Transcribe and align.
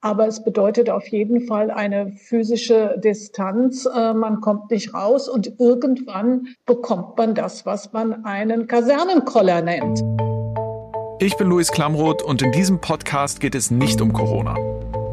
Aber 0.00 0.28
es 0.28 0.44
bedeutet 0.44 0.90
auf 0.90 1.08
jeden 1.08 1.40
Fall 1.48 1.72
eine 1.72 2.12
physische 2.12 3.00
Distanz. 3.02 3.84
Äh, 3.84 4.14
man 4.14 4.40
kommt 4.40 4.70
nicht 4.70 4.94
raus 4.94 5.28
und 5.28 5.58
irgendwann 5.58 6.46
bekommt 6.66 7.18
man 7.18 7.34
das, 7.34 7.66
was 7.66 7.92
man 7.92 8.24
einen 8.24 8.68
Kasernenkoller 8.68 9.60
nennt. 9.60 10.00
Ich 11.18 11.36
bin 11.36 11.48
Luis 11.48 11.72
Klamroth 11.72 12.22
und 12.22 12.42
in 12.42 12.52
diesem 12.52 12.80
Podcast 12.80 13.40
geht 13.40 13.56
es 13.56 13.72
nicht 13.72 14.00
um 14.00 14.12
Corona. 14.12 14.54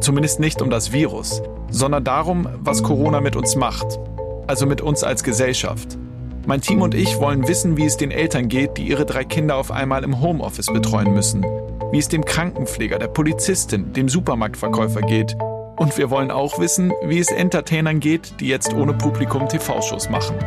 Zumindest 0.01 0.39
nicht 0.39 0.61
um 0.61 0.69
das 0.69 0.91
Virus, 0.91 1.41
sondern 1.71 2.03
darum, 2.03 2.47
was 2.59 2.83
Corona 2.83 3.21
mit 3.21 3.35
uns 3.35 3.55
macht. 3.55 3.99
Also 4.45 4.67
mit 4.67 4.81
uns 4.81 5.03
als 5.03 5.23
Gesellschaft. 5.23 5.97
Mein 6.45 6.61
Team 6.61 6.83
und 6.83 6.93
ich 6.93 7.19
wollen 7.19 7.47
wissen, 7.47 7.75
wie 7.75 7.85
es 7.85 7.97
den 7.97 8.11
Eltern 8.11 8.49
geht, 8.49 8.77
die 8.77 8.83
ihre 8.83 9.07
drei 9.07 9.23
Kinder 9.23 9.55
auf 9.55 9.71
einmal 9.71 10.03
im 10.03 10.21
Homeoffice 10.21 10.67
betreuen 10.67 11.11
müssen 11.11 11.43
wie 11.91 11.99
es 11.99 12.07
dem 12.07 12.25
Krankenpfleger, 12.25 12.99
der 12.99 13.07
Polizistin, 13.07 13.93
dem 13.93 14.09
Supermarktverkäufer 14.09 15.01
geht. 15.01 15.35
Und 15.77 15.97
wir 15.97 16.09
wollen 16.09 16.31
auch 16.31 16.59
wissen, 16.59 16.93
wie 17.03 17.19
es 17.19 17.29
Entertainern 17.29 17.99
geht, 17.99 18.39
die 18.39 18.47
jetzt 18.47 18.73
ohne 18.73 18.93
Publikum 18.93 19.47
TV-Shows 19.47 20.09
machen. 20.09 20.37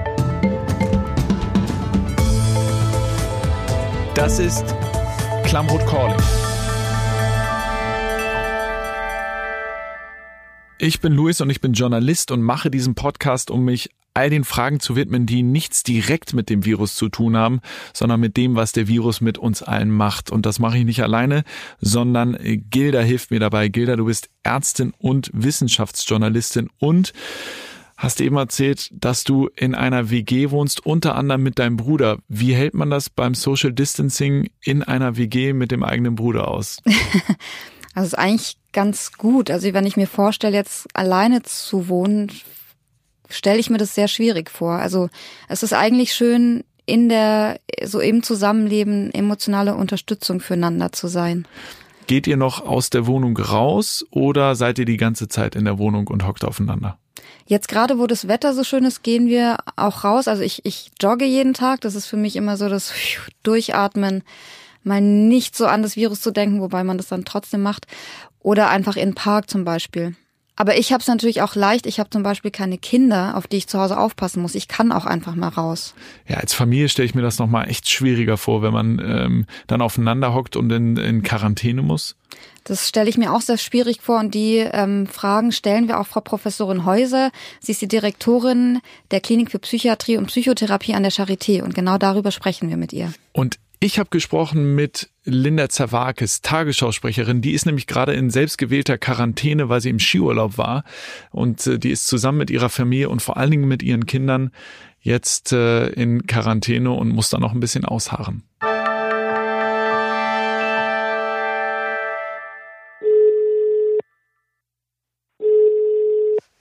Das 4.15 4.39
ist 4.39 4.65
Klamroth 5.45 5.87
Calling. 5.87 6.21
Ich 10.81 11.01
bin 11.01 11.13
Luis 11.13 11.41
und 11.41 11.51
ich 11.51 11.61
bin 11.61 11.73
Journalist 11.73 12.31
und 12.31 12.41
mache 12.41 12.71
diesen 12.71 12.95
Podcast, 12.95 13.51
um 13.51 13.65
mich 13.65 13.91
all 14.19 14.31
den 14.31 14.43
Fragen 14.43 14.81
zu 14.81 14.97
widmen, 14.97 15.27
die 15.27 15.45
nichts 15.45 15.85
direkt 15.85 16.35
mit 16.35 16.51
dem 16.51 16.65
Virus 16.65 16.97
zu 16.97 17.09
tun 17.09 17.37
haben, 17.37 17.61
sondern 17.95 18.19
mit 18.19 18.37
dem, 18.37 18.57
was 18.57 18.73
der 18.73 18.89
Virus 18.89 19.21
mit 19.21 19.39
uns 19.39 19.63
allen 19.63 19.93
macht. 19.93 20.33
Und 20.33 20.45
das 20.45 20.59
mache 20.59 20.77
ich 20.77 20.85
nicht 20.85 21.05
alleine, 21.05 21.45
sondern 21.81 22.37
Gilda 22.43 22.99
hilft 22.99 23.31
mir 23.31 23.39
dabei. 23.39 23.69
Gilda, 23.69 23.95
du 23.95 24.07
bist 24.07 24.29
Ärztin 24.43 24.93
und 24.99 25.31
Wissenschaftsjournalistin 25.33 26.69
und 26.79 27.13
hast 27.97 28.21
eben 28.21 28.37
erzählt, 28.37 28.91
dass 28.93 29.23
du 29.23 29.51
in 29.55 29.77
einer 29.77 30.11
WG 30.11 30.51
wohnst, 30.51 30.85
unter 30.85 31.15
anderem 31.15 31.45
mit 31.45 31.61
deinem 31.61 31.77
Bruder. 31.77 32.19
Wie 32.27 32.57
hält 32.57 32.75
man 32.75 32.91
das 32.91 33.11
beim 33.11 33.35
Social 33.35 33.73
Distancing 33.73 34.51
in 34.61 34.83
einer 34.83 35.17
WG 35.17 35.53
mit 35.53 35.71
dem 35.71 35.85
eigenen 35.85 36.17
Bruder 36.17 36.49
aus? 36.49 36.79
Also 37.95 38.09
ist 38.09 38.15
eigentlich 38.19 38.57
ganz 38.73 39.13
gut. 39.15 39.51
Also 39.51 39.73
wenn 39.73 39.85
ich 39.85 39.97
mir 39.97 40.07
vorstelle, 40.07 40.55
jetzt 40.57 40.87
alleine 40.95 41.43
zu 41.43 41.89
wohnen, 41.89 42.31
stelle 43.29 43.59
ich 43.59 43.71
mir 43.71 43.79
das 43.79 43.95
sehr 43.95 44.09
schwierig 44.09 44.51
vor. 44.51 44.73
Also 44.73 45.09
es 45.49 45.63
ist 45.63 45.73
eigentlich 45.73 46.15
schön, 46.15 46.65
in 46.89 47.11
der, 47.11 47.61
so 47.85 48.01
im 48.01 48.23
Zusammenleben 48.23 49.13
emotionale 49.13 49.75
Unterstützung 49.75 50.41
füreinander 50.41 50.91
zu 50.91 51.07
sein. 51.07 51.47
Geht 52.07 52.27
ihr 52.27 52.39
noch 52.39 52.65
aus 52.67 52.89
der 52.89 53.07
Wohnung 53.07 53.37
raus 53.37 54.07
oder 54.11 54.55
seid 54.55 54.79
ihr 54.79 54.87
die 54.87 54.97
ganze 54.97 55.29
Zeit 55.29 55.55
in 55.55 55.67
der 55.67 55.79
Wohnung 55.79 56.09
und 56.09 56.27
hockt 56.27 56.45
aufeinander? 56.45 56.97
Jetzt 57.47 57.69
gerade, 57.69 57.99
wo 57.99 58.07
das 58.07 58.29
Wetter 58.29 58.55
so 58.55 58.65
schön 58.65 58.85
ist, 58.85 59.03
gehen 59.03 59.27
wir 59.27 59.59
auch 59.77 60.05
raus. 60.05 60.29
Also 60.29 60.43
ich, 60.43 60.65
ich 60.65 60.91
jogge 61.01 61.27
jeden 61.27 61.53
Tag. 61.53 61.83
Das 61.83 61.95
ist 61.95 62.07
für 62.07 62.17
mich 62.17 62.37
immer 62.37 62.57
so 62.57 62.71
das 62.71 62.93
Durchatmen, 63.43 64.23
mal 64.83 65.03
nicht 65.03 65.57
so 65.57 65.67
an 65.67 65.83
das 65.83 65.97
Virus 65.97 66.23
zu 66.23 66.31
denken, 66.31 66.63
wobei 66.63 66.85
man 66.85 66.97
das 66.97 67.09
dann 67.09 67.27
trotzdem 67.27 67.61
macht. 67.61 67.87
Oder 68.41 68.71
einfach 68.71 68.97
in 68.97 69.11
den 69.11 69.15
Park 69.15 69.51
zum 69.51 69.65
Beispiel. 69.65 70.17
Aber 70.61 70.77
ich 70.77 70.93
habe 70.93 71.01
es 71.01 71.07
natürlich 71.07 71.41
auch 71.41 71.55
leicht. 71.55 71.87
Ich 71.87 72.01
habe 72.01 72.11
zum 72.11 72.25
Beispiel 72.25 72.51
keine 72.51 72.79
Kinder, 72.79 73.37
auf 73.37 73.47
die 73.47 73.59
ich 73.59 73.69
zu 73.69 73.79
Hause 73.79 73.97
aufpassen 73.97 74.43
muss. 74.43 74.57
Ich 74.57 74.67
kann 74.67 74.91
auch 74.91 75.07
einfach 75.07 75.37
mal 75.37 75.51
raus. 75.51 75.95
Ja, 76.27 76.39
als 76.39 76.53
Familie 76.53 76.89
stelle 76.89 77.07
ich 77.07 77.15
mir 77.15 77.23
das 77.23 77.39
nochmal 77.39 77.71
echt 77.71 77.89
schwieriger 77.89 78.37
vor, 78.37 78.61
wenn 78.61 78.73
man 78.73 78.99
ähm, 78.99 79.47
dann 79.69 79.81
aufeinander 79.81 80.35
hockt 80.35 80.57
und 80.57 80.71
in, 80.73 80.97
in 80.97 81.23
Quarantäne 81.23 81.83
muss. 81.83 82.17
Das 82.65 82.89
stelle 82.89 83.09
ich 83.09 83.17
mir 83.17 83.33
auch 83.33 83.41
sehr 83.41 83.57
schwierig 83.57 84.01
vor 84.03 84.19
und 84.19 84.35
die 84.35 84.57
ähm, 84.57 85.07
Fragen 85.07 85.53
stellen 85.53 85.87
wir 85.87 86.01
auch 86.01 86.09
Frau 86.09 86.21
Professorin 86.21 86.85
Häuser. 86.85 87.31
Sie 87.61 87.71
ist 87.71 87.81
die 87.81 87.89
Direktorin 87.89 88.81
der 89.13 89.21
Klinik 89.21 89.53
für 89.53 89.61
Psychiatrie 89.61 90.17
und 90.17 90.27
Psychotherapie 90.27 90.95
an 90.95 91.05
der 91.05 91.13
Charité 91.13 91.63
und 91.63 91.77
genau 91.77 91.99
darüber 91.99 92.33
sprechen 92.33 92.69
wir 92.69 92.77
mit 92.77 92.93
ihr. 92.93 93.13
Und 93.33 93.61
ich 93.81 93.99
habe 93.99 94.11
gesprochen 94.11 94.75
mit 94.75 95.09
Linda 95.25 95.69
Zerwakis, 95.69 96.41
Tagesschausprecherin. 96.41 97.43
Die 97.43 97.53
ist 97.53 97.65
nämlich 97.65 97.87
gerade 97.87 98.13
in 98.13 98.31
selbstgewählter 98.31 98.99
Quarantäne, 98.99 99.69
weil 99.69 99.81
sie 99.81 99.91
im 99.91 100.01
Skiurlaub 100.01 100.59
war. 100.59 100.83
Und 101.31 101.67
äh, 101.67 101.79
die 101.79 101.91
ist 101.91 102.09
zusammen 102.09 102.39
mit 102.39 102.51
ihrer 102.51 102.71
Familie 102.71 103.09
und 103.09 103.23
vor 103.23 103.37
allen 103.37 103.53
Dingen 103.53 103.69
mit 103.69 103.83
ihren 103.83 104.07
Kindern 104.07 104.51
jetzt 105.01 105.53
äh, 105.53 105.89
in 105.91 106.27
Quarantäne 106.27 106.91
und 106.91 107.11
muss 107.11 107.31
da 107.31 107.39
noch 107.39 107.53
ein 107.53 107.61
bisschen 107.61 107.85
ausharren. 107.85 108.43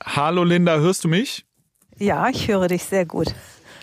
Hallo 0.04 0.44
Linda, 0.44 0.78
hörst 0.78 1.04
du 1.04 1.08
mich? 1.08 1.46
Ja, 1.98 2.30
ich 2.30 2.48
höre 2.48 2.68
dich 2.68 2.84
sehr 2.84 3.06
gut. 3.06 3.34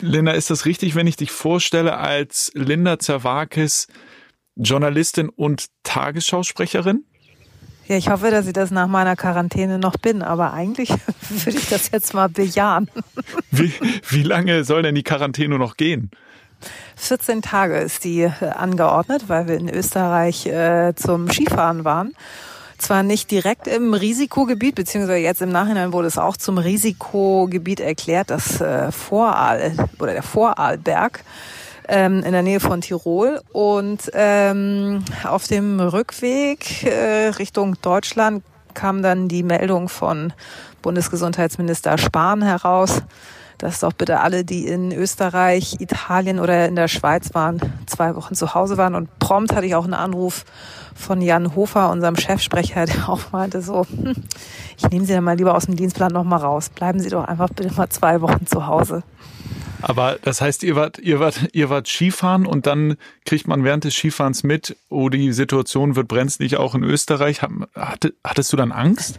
Linda, 0.01 0.33
ist 0.33 0.51
das 0.51 0.67
richtig, 0.67 0.95
wenn 0.95 1.07
ich 1.07 1.17
dich 1.17 1.31
vorstelle 1.31 1.97
als 1.97 2.51
Linda 2.55 2.99
Zerwakis, 2.99 3.87
Journalistin 4.57 5.29
und 5.29 5.67
Tagesschausprecherin? 5.83 7.05
Ja, 7.87 7.97
ich 7.97 8.09
hoffe, 8.09 8.31
dass 8.31 8.47
ich 8.47 8.55
das 8.55 8.71
nach 8.71 8.87
meiner 8.87 9.15
Quarantäne 9.15 9.79
noch 9.79 9.97
bin, 9.97 10.23
aber 10.23 10.53
eigentlich 10.53 10.89
würde 11.29 11.59
ich 11.59 11.69
das 11.69 11.91
jetzt 11.91 12.15
mal 12.15 12.29
bejahen. 12.29 12.91
Wie, 13.51 13.73
wie 14.09 14.23
lange 14.23 14.65
soll 14.65 14.83
denn 14.83 14.95
die 14.95 15.03
Quarantäne 15.03 15.59
noch 15.59 15.77
gehen? 15.77 16.11
14 16.97 17.43
Tage 17.43 17.79
ist 17.79 18.05
die 18.05 18.23
äh, 18.23 18.33
angeordnet, 18.41 19.29
weil 19.29 19.49
wir 19.49 19.57
in 19.57 19.69
Österreich 19.69 20.47
äh, 20.47 20.95
zum 20.95 21.31
Skifahren 21.31 21.85
waren 21.85 22.15
zwar 22.79 23.03
nicht 23.03 23.31
direkt 23.31 23.67
im 23.67 23.95
Risikogebiet, 23.95 24.75
beziehungsweise 24.75 25.19
jetzt 25.19 25.43
im 25.43 25.51
Nachhinein 25.51 25.93
wurde 25.93 26.09
es 26.09 26.19
auch 26.19 26.37
zum 26.37 26.59
Risikogebiet 26.59 27.81
erklärt, 27.81 28.31
das 28.31 28.61
äh, 28.61 28.91
Voraal 28.93 29.73
oder 29.99 30.13
der 30.13 30.23
Vorarlberg 30.23 31.25
ähm, 31.89 32.23
in 32.23 32.33
der 32.33 32.43
Nähe 32.43 32.61
von 32.61 32.81
Tirol. 32.81 33.41
Und 33.53 34.11
ähm, 34.15 35.05
auf 35.25 35.47
dem 35.47 35.81
Rückweg 35.81 36.85
äh, 36.85 37.29
Richtung 37.29 37.77
Deutschland 37.83 38.43
kam 38.75 39.03
dann 39.03 39.29
die 39.29 39.43
Meldung 39.43 39.89
von 39.89 40.33
Bundesgesundheitsminister 40.83 41.97
Spahn 41.97 42.43
heraus, 42.43 43.03
dass 43.65 43.81
doch 43.81 43.95
bitte 43.95 44.21
alle, 44.21 44.45
die 44.45 44.67
in 44.67 44.93
Österreich, 44.93 45.81
Italien 45.81 46.39
oder 46.39 46.69
in 46.69 46.77
der 46.77 46.87
Schweiz 46.87 47.33
waren, 47.33 47.59
zwei 47.87 48.15
Wochen 48.15 48.35
zu 48.35 48.53
Hause 48.53 48.77
waren. 48.77 48.95
Und 48.95 49.19
prompt 49.19 49.57
hatte 49.57 49.65
ich 49.65 49.75
auch 49.75 49.85
einen 49.85 49.95
Anruf 49.95 50.45
von 50.95 51.23
Jan 51.23 51.57
Hofer, 51.57 51.91
unserem 51.91 52.15
Chefsprecher, 52.15 52.85
der 52.85 53.09
auch 53.09 53.33
meinte 53.33 53.63
so, 53.63 53.87
hm, 53.87 54.17
ich 54.77 54.91
nehme 54.91 55.07
Sie 55.07 55.15
dann 55.15 55.25
mal 55.25 55.39
lieber 55.39 55.55
aus 55.55 55.65
dem 55.65 55.77
Dienstplan 55.77 56.13
nochmal 56.13 56.41
raus. 56.41 56.69
Bleiben 56.69 57.01
Sie 57.01 57.09
doch 57.09 57.25
einfach 57.25 57.49
bitte 57.49 57.73
mal 57.73 57.89
zwei 57.89 58.21
Wochen 58.21 58.47
zu 58.47 58.67
Hause. 58.67 59.03
Aber 59.87 60.19
das 60.23 60.41
heißt, 60.41 60.63
ihr 60.63 60.77
wart, 60.77 60.99
ihr 60.99 61.21
wart, 61.21 61.49
ihr 61.53 61.69
wart 61.69 61.87
Skifahren 61.87 62.47
und 62.47 62.67
dann 62.67 62.97
kriegt 63.27 63.47
man 63.47 63.65
während 63.65 63.85
des 63.85 63.95
Skifahrens 63.95 64.43
mit, 64.43 64.77
oh, 64.89 65.11
die 65.11 65.33
Situation 65.33 65.95
wird 65.95 66.09
brenzlig 66.09 66.57
auch 66.57 66.75
in 66.75 66.83
Österreich. 66.83 67.43
Hattest 68.25 68.53
du 68.53 68.57
dann 68.57 68.73
Angst? 68.73 69.19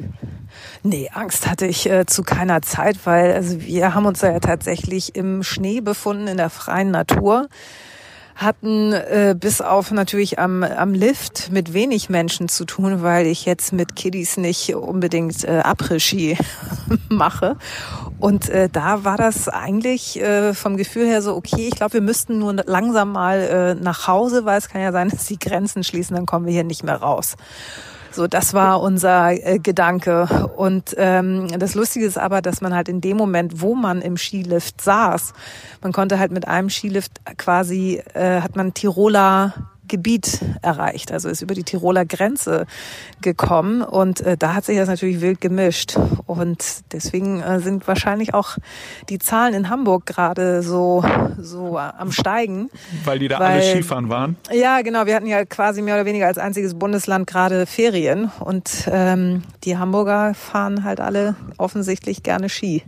Nee, 0.82 1.10
Angst 1.14 1.48
hatte 1.48 1.68
ich 1.68 1.88
äh, 1.88 2.08
zu 2.08 2.24
keiner 2.24 2.64
Zeit, 2.64 2.98
weil 3.06 3.34
also 3.34 3.62
wir 3.62 3.94
haben 3.94 4.08
uns 4.08 4.22
ja 4.22 4.40
tatsächlich 4.40 5.16
im 5.16 5.44
Schnee 5.44 5.82
befunden, 5.82 6.28
in 6.28 6.38
der 6.38 6.50
freien 6.50 6.90
Natur 6.90 7.48
hatten 8.36 8.92
äh, 8.92 9.36
bis 9.40 9.62
auf 9.62 9.92
natürlich 9.92 10.40
am, 10.40 10.64
am 10.64 10.94
Lift 10.94 11.52
mit 11.52 11.74
wenig 11.74 12.10
Menschen 12.10 12.50
zu 12.50 12.66
tun, 12.66 13.02
weil 13.02 13.28
ich 13.28 13.46
jetzt 13.46 13.72
mit 13.72 13.96
Kiddies 13.96 14.36
nicht 14.36 14.76
unbedingt 14.76 15.46
äh, 15.46 15.62
Après-Ski 15.64 16.38
mache. 17.10 17.56
Und 18.20 18.50
äh, 18.50 18.70
da 18.70 19.06
war 19.06 19.18
das 19.18 19.48
eigentlich 19.48 20.22
äh, 20.22 20.54
vom 20.54 20.76
Gefühl 20.76 21.08
her 21.08 21.22
so, 21.22 21.36
okay, 21.36 21.70
ich 21.70 21.76
glaube, 21.76 21.94
wir 21.94 22.02
müssten 22.02 22.40
nur 22.40 22.54
langsam 22.66 23.14
mal 23.14 23.40
äh, 23.40 23.76
nach 23.76 24.08
Hause, 24.08 24.44
weil 24.44 24.58
es 24.58 24.68
kann 24.68 24.82
ja 24.82 24.92
sein, 24.92 25.10
dass 25.12 25.26
die 25.28 25.40
Grenzen 25.40 25.84
schließen, 25.84 26.16
dann 26.16 26.26
kommen 26.26 26.46
wir 26.46 26.54
hier 26.54 26.64
nicht 26.66 26.84
mehr 26.84 26.98
raus. 26.98 27.36
So, 28.16 28.28
das 28.28 28.54
war 28.54 28.80
unser 28.80 29.32
äh, 29.32 29.60
Gedanke. 29.60 30.48
Und 30.56 30.96
ähm, 30.98 31.50
das 31.60 31.76
Lustige 31.76 32.06
ist 32.06 32.18
aber, 32.18 32.42
dass 32.42 32.62
man 32.62 32.74
halt 32.74 32.88
in 32.88 33.02
dem 33.02 33.18
Moment, 33.18 33.60
wo 33.60 33.76
man 33.76 34.02
im 34.02 34.16
Skilift 34.16 34.80
saß, 34.80 35.34
man 35.82 35.92
konnte 35.92 36.18
halt 36.18 36.32
mit 36.32 36.48
einem 36.48 36.70
Skilift 36.70 37.20
quasi, 37.38 38.02
äh, 38.14 38.40
hat 38.40 38.56
man 38.56 38.74
Tiroler 38.74 39.75
Gebiet 39.88 40.40
erreicht, 40.62 41.12
also 41.12 41.30
ist 41.30 41.42
über 41.42 41.54
die 41.54 41.64
Tiroler 41.64 42.06
Grenze 42.06 42.66
gekommen 43.22 43.82
und 43.82 44.22
äh, 44.22 44.38
da 44.38 44.54
hat 44.54 44.66
sich 44.66 44.78
das 44.78 44.88
natürlich 44.88 45.22
wild 45.22 45.42
gemischt. 45.42 45.98
Und 46.26 46.84
deswegen 46.92 47.42
äh, 47.42 47.60
sind 47.60 47.88
wahrscheinlich 47.88 48.34
auch 48.34 48.58
die 49.10 49.20
Zahlen 49.20 49.54
in 49.54 49.70
Hamburg 49.70 50.06
gerade 50.06 50.62
so 50.62 51.04
so 51.38 51.78
am 51.78 52.12
steigen, 52.12 52.70
weil 53.04 53.20
die 53.20 53.28
da 53.28 53.40
weil, 53.40 53.62
alle 53.62 53.72
Skifahren 53.72 54.10
waren. 54.10 54.38
Ja, 54.52 54.82
genau, 54.82 55.06
wir 55.06 55.16
hatten 55.16 55.28
ja 55.28 55.46
quasi 55.46 55.82
mehr 55.82 55.96
oder 55.96 56.06
weniger 56.06 56.28
als 56.28 56.38
einziges 56.38 56.74
Bundesland 56.74 57.28
gerade 57.28 57.66
Ferien. 57.66 58.32
Und 58.40 58.90
ähm, 58.92 59.44
die 59.64 59.78
Hamburger 59.78 60.34
fahren 60.34 60.84
halt 60.84 61.00
alle 61.00 61.36
offensichtlich 61.58 62.24
gerne 62.24 62.50
Ski. 62.50 62.84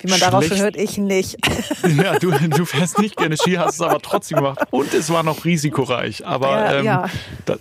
Wie 0.00 0.08
man 0.08 0.20
daraus 0.20 0.46
schon 0.46 0.58
hört, 0.58 0.76
ich 0.76 0.98
nicht. 0.98 1.36
Ja, 1.88 2.18
du, 2.18 2.30
du 2.30 2.64
fährst 2.64 2.98
nicht 2.98 3.16
gerne 3.16 3.36
Ski, 3.36 3.54
hast 3.54 3.74
es 3.74 3.80
aber 3.80 3.98
trotzdem 4.00 4.38
gemacht. 4.38 4.60
Und 4.70 4.92
es 4.94 5.10
war 5.10 5.22
noch 5.22 5.44
risikoreich. 5.44 6.26
Aber 6.26 6.50
ja, 6.50 6.74
ähm, 6.74 6.84
ja. 6.84 7.10
Da, 7.44 7.56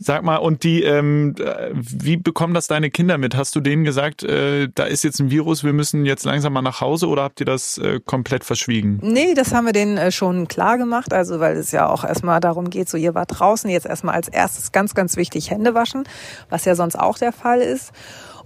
Sag 0.00 0.22
mal, 0.22 0.36
und 0.36 0.62
die, 0.62 0.84
ähm, 0.84 1.34
wie 1.72 2.16
bekommen 2.16 2.54
das 2.54 2.68
deine 2.68 2.88
Kinder 2.88 3.18
mit? 3.18 3.34
Hast 3.34 3.56
du 3.56 3.60
denen 3.60 3.82
gesagt, 3.82 4.22
äh, 4.22 4.68
da 4.72 4.84
ist 4.84 5.02
jetzt 5.02 5.18
ein 5.18 5.32
Virus, 5.32 5.64
wir 5.64 5.72
müssen 5.72 6.06
jetzt 6.06 6.24
langsam 6.24 6.52
mal 6.52 6.62
nach 6.62 6.80
Hause 6.80 7.08
oder 7.08 7.24
habt 7.24 7.40
ihr 7.40 7.46
das 7.46 7.78
äh, 7.78 7.98
komplett 8.04 8.44
verschwiegen? 8.44 9.00
Nee, 9.02 9.34
das 9.34 9.52
haben 9.52 9.66
wir 9.66 9.72
denen 9.72 9.98
äh, 9.98 10.12
schon 10.12 10.46
klar 10.46 10.78
gemacht, 10.78 11.12
also 11.12 11.40
weil 11.40 11.56
es 11.56 11.72
ja 11.72 11.88
auch 11.88 12.04
erstmal 12.04 12.38
darum 12.38 12.70
geht, 12.70 12.88
so 12.88 12.96
ihr 12.96 13.16
wart 13.16 13.40
draußen, 13.40 13.68
jetzt 13.68 13.86
erstmal 13.86 14.14
als 14.14 14.28
erstes 14.28 14.70
ganz, 14.70 14.94
ganz 14.94 15.16
wichtig 15.16 15.50
Hände 15.50 15.74
waschen, 15.74 16.04
was 16.48 16.64
ja 16.64 16.76
sonst 16.76 16.94
auch 16.96 17.18
der 17.18 17.32
Fall 17.32 17.60
ist. 17.60 17.90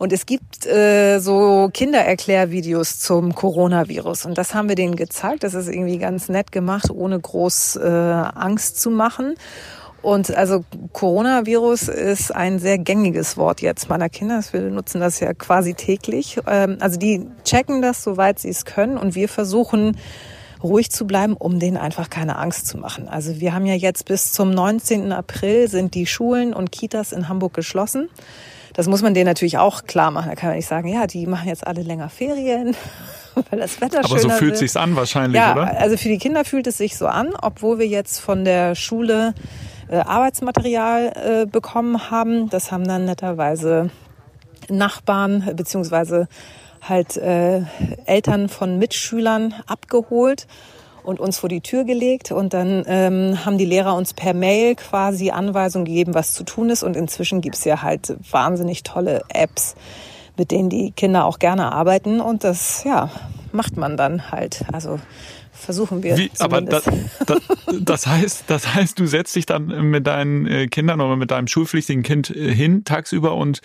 Und 0.03 0.13
es 0.13 0.27
gibt 0.27 0.67
äh, 0.67 1.21
so 1.21 1.71
Kindererklärvideos 1.73 2.99
zum 2.99 3.37
Coronavirus. 3.37 4.27
Und 4.27 4.37
das 4.37 4.53
haben 4.53 4.69
wir 4.69 4.75
denen 4.75 4.97
gezeigt. 4.97 5.45
Das 5.45 5.55
ist 5.55 5.69
irgendwie 5.69 5.99
ganz 5.99 6.29
nett 6.29 6.51
gemacht, 6.51 6.91
ohne 6.91 7.21
groß 7.21 7.77
äh, 7.77 7.89
Angst 7.89 8.81
zu 8.81 8.91
machen. 8.91 9.37
Und 10.03 10.37
also 10.37 10.65
Coronavirus 10.93 11.87
ist 11.87 12.35
ein 12.35 12.59
sehr 12.59 12.79
gängiges 12.79 13.37
Wort 13.37 13.63
jetzt 13.63 13.89
meiner 13.89 14.09
Kinder. 14.09 14.43
Wir 14.51 14.63
nutzen 14.63 15.01
das 15.01 15.21
ja 15.21 15.35
quasi 15.35 15.75
täglich. 15.75 16.41
Ähm, 16.49 16.79
also 16.81 16.99
die 16.99 17.29
checken 17.45 17.81
das, 17.81 18.03
soweit 18.03 18.41
sie 18.41 18.49
es 18.49 18.65
können. 18.65 18.99
Und 18.99 19.15
wir 19.15 19.29
versuchen 19.29 19.97
ruhig 20.65 20.91
zu 20.91 21.07
bleiben, 21.07 21.35
um 21.35 21.61
denen 21.61 21.77
einfach 21.77 22.11
keine 22.11 22.39
Angst 22.39 22.67
zu 22.67 22.77
machen. 22.77 23.07
Also 23.07 23.39
wir 23.39 23.55
haben 23.55 23.67
ja 23.67 23.75
jetzt 23.75 24.07
bis 24.07 24.33
zum 24.33 24.51
19. 24.51 25.13
April 25.13 25.69
sind 25.69 25.95
die 25.95 26.07
Schulen 26.07 26.55
und 26.55 26.73
Kitas 26.73 27.13
in 27.13 27.29
Hamburg 27.29 27.55
geschlossen. 27.55 28.09
Das 28.75 28.89
muss 28.89 29.03
man 29.03 29.15
denen 29.15 29.27
natürlich 29.27 29.59
auch 29.59 29.85
klar 29.85 30.11
machen. 30.11 30.29
Da 30.31 30.35
kann 30.35 30.49
man 30.49 30.57
nicht 30.57 30.69
sagen, 30.69 30.89
ja, 30.89 31.07
die 31.07 31.27
machen 31.27 31.49
jetzt 31.49 31.67
alle 31.67 31.83
länger 31.83 32.09
Ferien, 32.09 32.75
weil 33.51 33.59
das 33.59 33.81
Wetter 33.81 34.05
Aber 34.05 34.19
so 34.19 34.29
fühlt 34.31 34.53
wird. 34.53 34.59
sich's 34.59 34.77
an 34.77 34.97
wahrscheinlich, 34.97 35.41
ja, 35.41 35.53
oder? 35.53 35.79
also 35.79 35.97
für 35.97 36.09
die 36.09 36.19
Kinder 36.19 36.45
fühlt 36.45 36.67
es 36.67 36.79
sich 36.79 36.97
so 36.97 37.07
an, 37.07 37.31
obwohl 37.41 37.79
wir 37.79 37.87
jetzt 37.87 38.21
von 38.21 38.45
der 38.45 38.75
Schule 38.75 39.35
äh, 39.89 39.97
Arbeitsmaterial 39.97 41.43
äh, 41.43 41.47
bekommen 41.47 42.11
haben. 42.11 42.49
Das 42.49 42.73
haben 42.73 42.87
dann 42.87 43.05
netterweise 43.05 43.91
Nachbarn 44.69 45.47
äh, 45.49 45.55
beziehungsweise 45.55 46.29
halt 46.81 47.17
äh, 47.17 47.63
Eltern 48.07 48.49
von 48.49 48.79
Mitschülern 48.79 49.55
abgeholt 49.67 50.47
und 51.05 51.21
uns 51.21 51.39
vor 51.39 51.49
die 51.49 51.61
Tür 51.61 51.85
gelegt. 51.85 52.33
Und 52.33 52.55
dann 52.55 52.85
ähm, 52.87 53.45
haben 53.45 53.59
die 53.59 53.65
Lehrer 53.65 53.95
uns 53.95 54.15
per 54.15 54.35
Mail 54.35 54.75
quasi 54.75 55.31
Anweisungen 55.31 55.85
gegeben, 55.85 56.15
was 56.15 56.33
zu 56.33 56.45
tun 56.45 56.71
ist. 56.71 56.83
Und 56.83 56.97
inzwischen 56.97 57.41
gibt's 57.41 57.65
ja 57.65 57.83
halt 57.83 58.17
wahnsinnig 58.31 58.83
tolle 58.83 59.23
Apps, 59.29 59.75
mit 60.37 60.51
denen 60.51 60.71
die 60.71 60.93
Kinder 60.93 61.25
auch 61.25 61.39
gerne 61.39 61.73
arbeiten. 61.73 62.21
Und 62.21 62.45
das, 62.45 62.85
ja, 62.85 63.11
macht 63.53 63.77
man 63.77 63.97
dann 63.97 64.31
halt. 64.31 64.65
Also 64.73 64.99
versuchen 65.53 66.03
wir. 66.03 66.17
Wie, 66.19 66.31
aber 66.39 66.61
das, 66.61 66.85
das, 67.27 67.39
das 67.81 68.07
heißt, 68.07 68.45
das 68.49 68.75
heißt, 68.75 68.99
du 68.99 69.07
setzt 69.07 69.35
dich 69.37 69.47
dann 69.47 69.91
mit 69.91 70.07
deinen 70.07 70.47
äh, 70.47 70.67
Kindern 70.67 71.01
oder 71.01 71.17
mit 71.17 71.31
deinem 71.31 71.47
schulpflichtigen 71.47 72.03
Kind 72.03 72.31
äh, 72.31 72.55
hin 72.55 72.85
tagsüber 72.85 73.35
und 73.35 73.61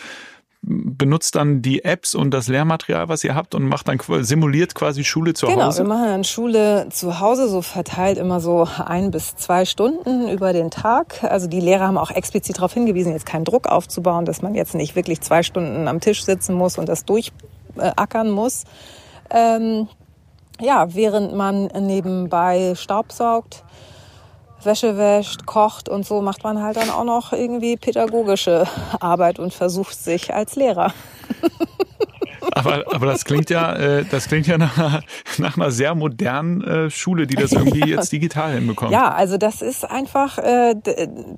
benutzt 0.69 1.35
dann 1.35 1.61
die 1.61 1.85
Apps 1.85 2.13
und 2.13 2.31
das 2.31 2.49
Lehrmaterial, 2.49 3.07
was 3.07 3.23
ihr 3.23 3.35
habt 3.35 3.55
und 3.55 3.63
macht 3.63 3.87
dann 3.87 3.99
simuliert 4.23 4.75
quasi 4.75 5.05
Schule 5.05 5.33
zu 5.33 5.47
Genau, 5.47 5.67
Hause. 5.67 5.83
wir 5.83 5.87
machen 5.87 6.07
dann 6.07 6.23
Schule 6.25 6.87
zu 6.89 7.21
Hause, 7.21 7.47
so 7.47 7.61
verteilt 7.61 8.17
immer 8.17 8.41
so 8.41 8.67
ein 8.77 9.11
bis 9.11 9.35
zwei 9.37 9.63
Stunden 9.63 10.27
über 10.27 10.51
den 10.51 10.69
Tag. 10.69 11.23
Also 11.23 11.47
die 11.47 11.61
Lehrer 11.61 11.87
haben 11.87 11.97
auch 11.97 12.11
explizit 12.11 12.57
darauf 12.57 12.73
hingewiesen, 12.73 13.13
jetzt 13.13 13.25
keinen 13.25 13.45
Druck 13.45 13.67
aufzubauen, 13.67 14.25
dass 14.25 14.41
man 14.41 14.55
jetzt 14.55 14.75
nicht 14.75 14.95
wirklich 14.97 15.21
zwei 15.21 15.41
Stunden 15.41 15.87
am 15.87 16.01
Tisch 16.01 16.25
sitzen 16.25 16.53
muss 16.53 16.77
und 16.77 16.89
das 16.89 17.05
durchackern 17.05 18.29
muss. 18.29 18.65
Ähm, 19.29 19.87
ja, 20.59 20.93
während 20.93 21.33
man 21.33 21.67
nebenbei 21.67 22.73
Staubsaugt, 22.75 23.63
Wäsche 24.67 24.95
wäscht, 24.97 25.47
kocht 25.47 25.89
und 25.89 26.05
so, 26.05 26.21
macht 26.21 26.43
man 26.43 26.61
halt 26.61 26.77
dann 26.77 26.91
auch 26.91 27.03
noch 27.03 27.33
irgendwie 27.33 27.75
pädagogische 27.77 28.65
Arbeit 28.99 29.39
und 29.39 29.51
versucht 29.53 29.95
sich 29.97 30.31
als 30.33 30.55
Lehrer. 30.55 30.93
Aber, 32.53 32.85
aber 32.91 33.05
das 33.07 33.25
klingt 33.25 33.49
ja, 33.49 33.75
äh, 33.75 34.05
das 34.09 34.27
klingt 34.27 34.47
ja 34.47 34.57
nach, 34.57 34.77
einer- 34.77 35.01
nach 35.37 35.57
einer 35.57 35.69
sehr 35.69 35.93
modernen 35.95 36.63
äh, 36.63 36.89
Schule, 36.89 37.27
die 37.27 37.35
das 37.35 37.51
irgendwie 37.51 37.81
jetzt 37.89 38.11
digital 38.11 38.53
hinbekommt. 38.53 38.91
Ja, 38.91 39.11
also 39.13 39.37
das 39.37 39.61
ist 39.61 39.83
einfach, 39.89 40.37
äh, 40.39 40.75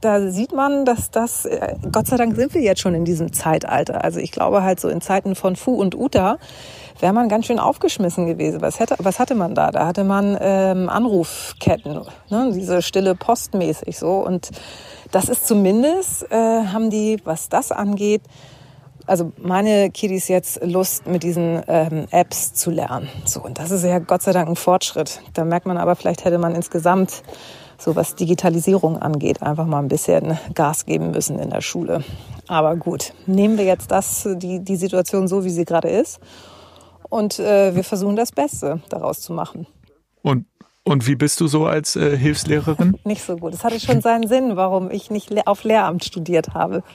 da 0.01 0.29
sieht 0.29 0.53
man, 0.53 0.85
dass 0.85 1.11
das, 1.11 1.45
äh, 1.45 1.75
Gott 1.91 2.07
sei 2.07 2.15
Dank 2.17 2.35
sind 2.35 2.53
wir 2.53 2.61
jetzt 2.61 2.79
schon 2.81 2.93
in 2.95 3.05
diesem 3.05 3.33
Zeitalter. 3.33 4.03
Also 4.03 4.19
ich 4.19 4.31
glaube 4.31 4.63
halt 4.63 4.79
so 4.79 4.87
in 4.87 5.01
Zeiten 5.01 5.35
von 5.35 5.55
Fu 5.55 5.73
und 5.73 5.95
Uta 5.95 6.37
wäre 6.99 7.13
man 7.13 7.29
ganz 7.29 7.45
schön 7.45 7.59
aufgeschmissen 7.59 8.25
gewesen. 8.25 8.61
Was, 8.61 8.79
hätte, 8.79 8.95
was 8.99 9.19
hatte 9.19 9.35
man 9.35 9.55
da? 9.55 9.71
Da 9.71 9.87
hatte 9.87 10.03
man 10.03 10.37
ähm, 10.39 10.89
Anrufketten, 10.89 12.01
ne? 12.29 12.51
diese 12.53 12.81
stille 12.81 13.15
Post 13.15 13.53
mäßig 13.53 13.97
so. 13.97 14.17
Und 14.17 14.51
das 15.11 15.29
ist 15.29 15.47
zumindest, 15.47 16.31
äh, 16.31 16.35
haben 16.35 16.89
die, 16.89 17.19
was 17.23 17.49
das 17.49 17.71
angeht, 17.71 18.21
also 19.09 19.31
meine 19.37 19.89
Kiddies 19.89 20.27
jetzt 20.27 20.63
Lust, 20.63 21.07
mit 21.07 21.23
diesen 21.23 21.63
ähm, 21.67 22.05
Apps 22.11 22.53
zu 22.53 22.69
lernen. 22.69 23.09
So, 23.25 23.41
und 23.41 23.57
das 23.57 23.71
ist 23.71 23.83
ja 23.83 23.97
Gott 23.97 24.21
sei 24.21 24.33
Dank 24.33 24.47
ein 24.47 24.55
Fortschritt. 24.55 25.21
Da 25.33 25.45
merkt 25.45 25.65
man 25.65 25.77
aber, 25.77 25.95
vielleicht 25.95 26.25
hätte 26.25 26.37
man 26.37 26.53
insgesamt, 26.53 27.23
so 27.79 27.95
was 27.95 28.15
Digitalisierung 28.15 28.97
angeht, 28.97 29.41
einfach 29.41 29.65
mal 29.65 29.79
ein 29.79 29.87
bisschen 29.87 30.37
Gas 30.53 30.85
geben 30.85 31.09
müssen 31.11 31.39
in 31.39 31.49
der 31.49 31.61
Schule. 31.61 32.03
Aber 32.47 32.75
gut, 32.75 33.13
nehmen 33.25 33.57
wir 33.57 33.65
jetzt 33.65 33.89
das, 33.89 34.27
die, 34.35 34.59
die 34.59 34.75
Situation 34.75 35.27
so, 35.27 35.43
wie 35.43 35.49
sie 35.49 35.65
gerade 35.65 35.89
ist. 35.89 36.19
Und 37.09 37.39
äh, 37.39 37.75
wir 37.75 37.83
versuchen 37.83 38.15
das 38.15 38.31
Beste 38.31 38.81
daraus 38.89 39.19
zu 39.21 39.33
machen. 39.33 39.65
Und, 40.21 40.45
und 40.83 41.07
wie 41.07 41.15
bist 41.15 41.41
du 41.41 41.47
so 41.47 41.65
als 41.65 41.95
äh, 41.95 42.15
Hilfslehrerin? 42.17 42.97
Nicht 43.03 43.23
so 43.23 43.35
gut. 43.37 43.53
Es 43.53 43.63
hatte 43.63 43.79
schon 43.79 44.01
seinen 44.01 44.27
Sinn, 44.27 44.55
warum 44.55 44.91
ich 44.91 45.09
nicht 45.09 45.29
le- 45.29 45.47
auf 45.47 45.63
Lehramt 45.63 46.03
studiert 46.05 46.53
habe. 46.53 46.83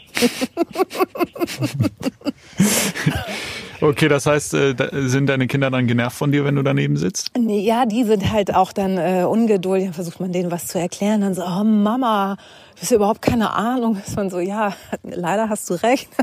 Okay, 3.81 4.09
das 4.09 4.25
heißt, 4.25 4.55
äh, 4.55 4.75
sind 5.09 5.27
deine 5.27 5.47
Kinder 5.47 5.71
dann 5.71 5.87
genervt 5.87 6.17
von 6.17 6.33
dir, 6.33 6.45
wenn 6.45 6.55
du 6.55 6.63
daneben 6.63 6.97
sitzt? 6.97 7.31
Nee, 7.37 7.61
ja, 7.61 7.85
die 7.87 8.05
sind 8.05 8.33
halt 8.33 8.55
auch 8.55 8.73
dann 8.73 8.97
äh, 8.97 9.25
ungeduldig. 9.25 9.87
Dann 9.89 9.95
versucht 9.95 10.21
man 10.21 10.33
denen 10.33 10.51
was 10.51 10.69
zu 10.69 10.79
erklären. 10.79 11.21
Dann 11.21 11.35
so, 11.35 11.43
oh 11.43 11.65
Mama, 11.65 12.37
du 12.75 12.83
hast 12.83 12.91
ja 12.91 12.97
überhaupt 12.97 13.23
keine 13.23 13.53
Ahnung. 13.53 13.97
Ist 14.05 14.17
man 14.17 14.31
so, 14.31 14.39
ja, 14.39 14.75
leider 15.03 15.49
hast 15.49 15.69
du 15.71 15.75
recht. 15.75 16.09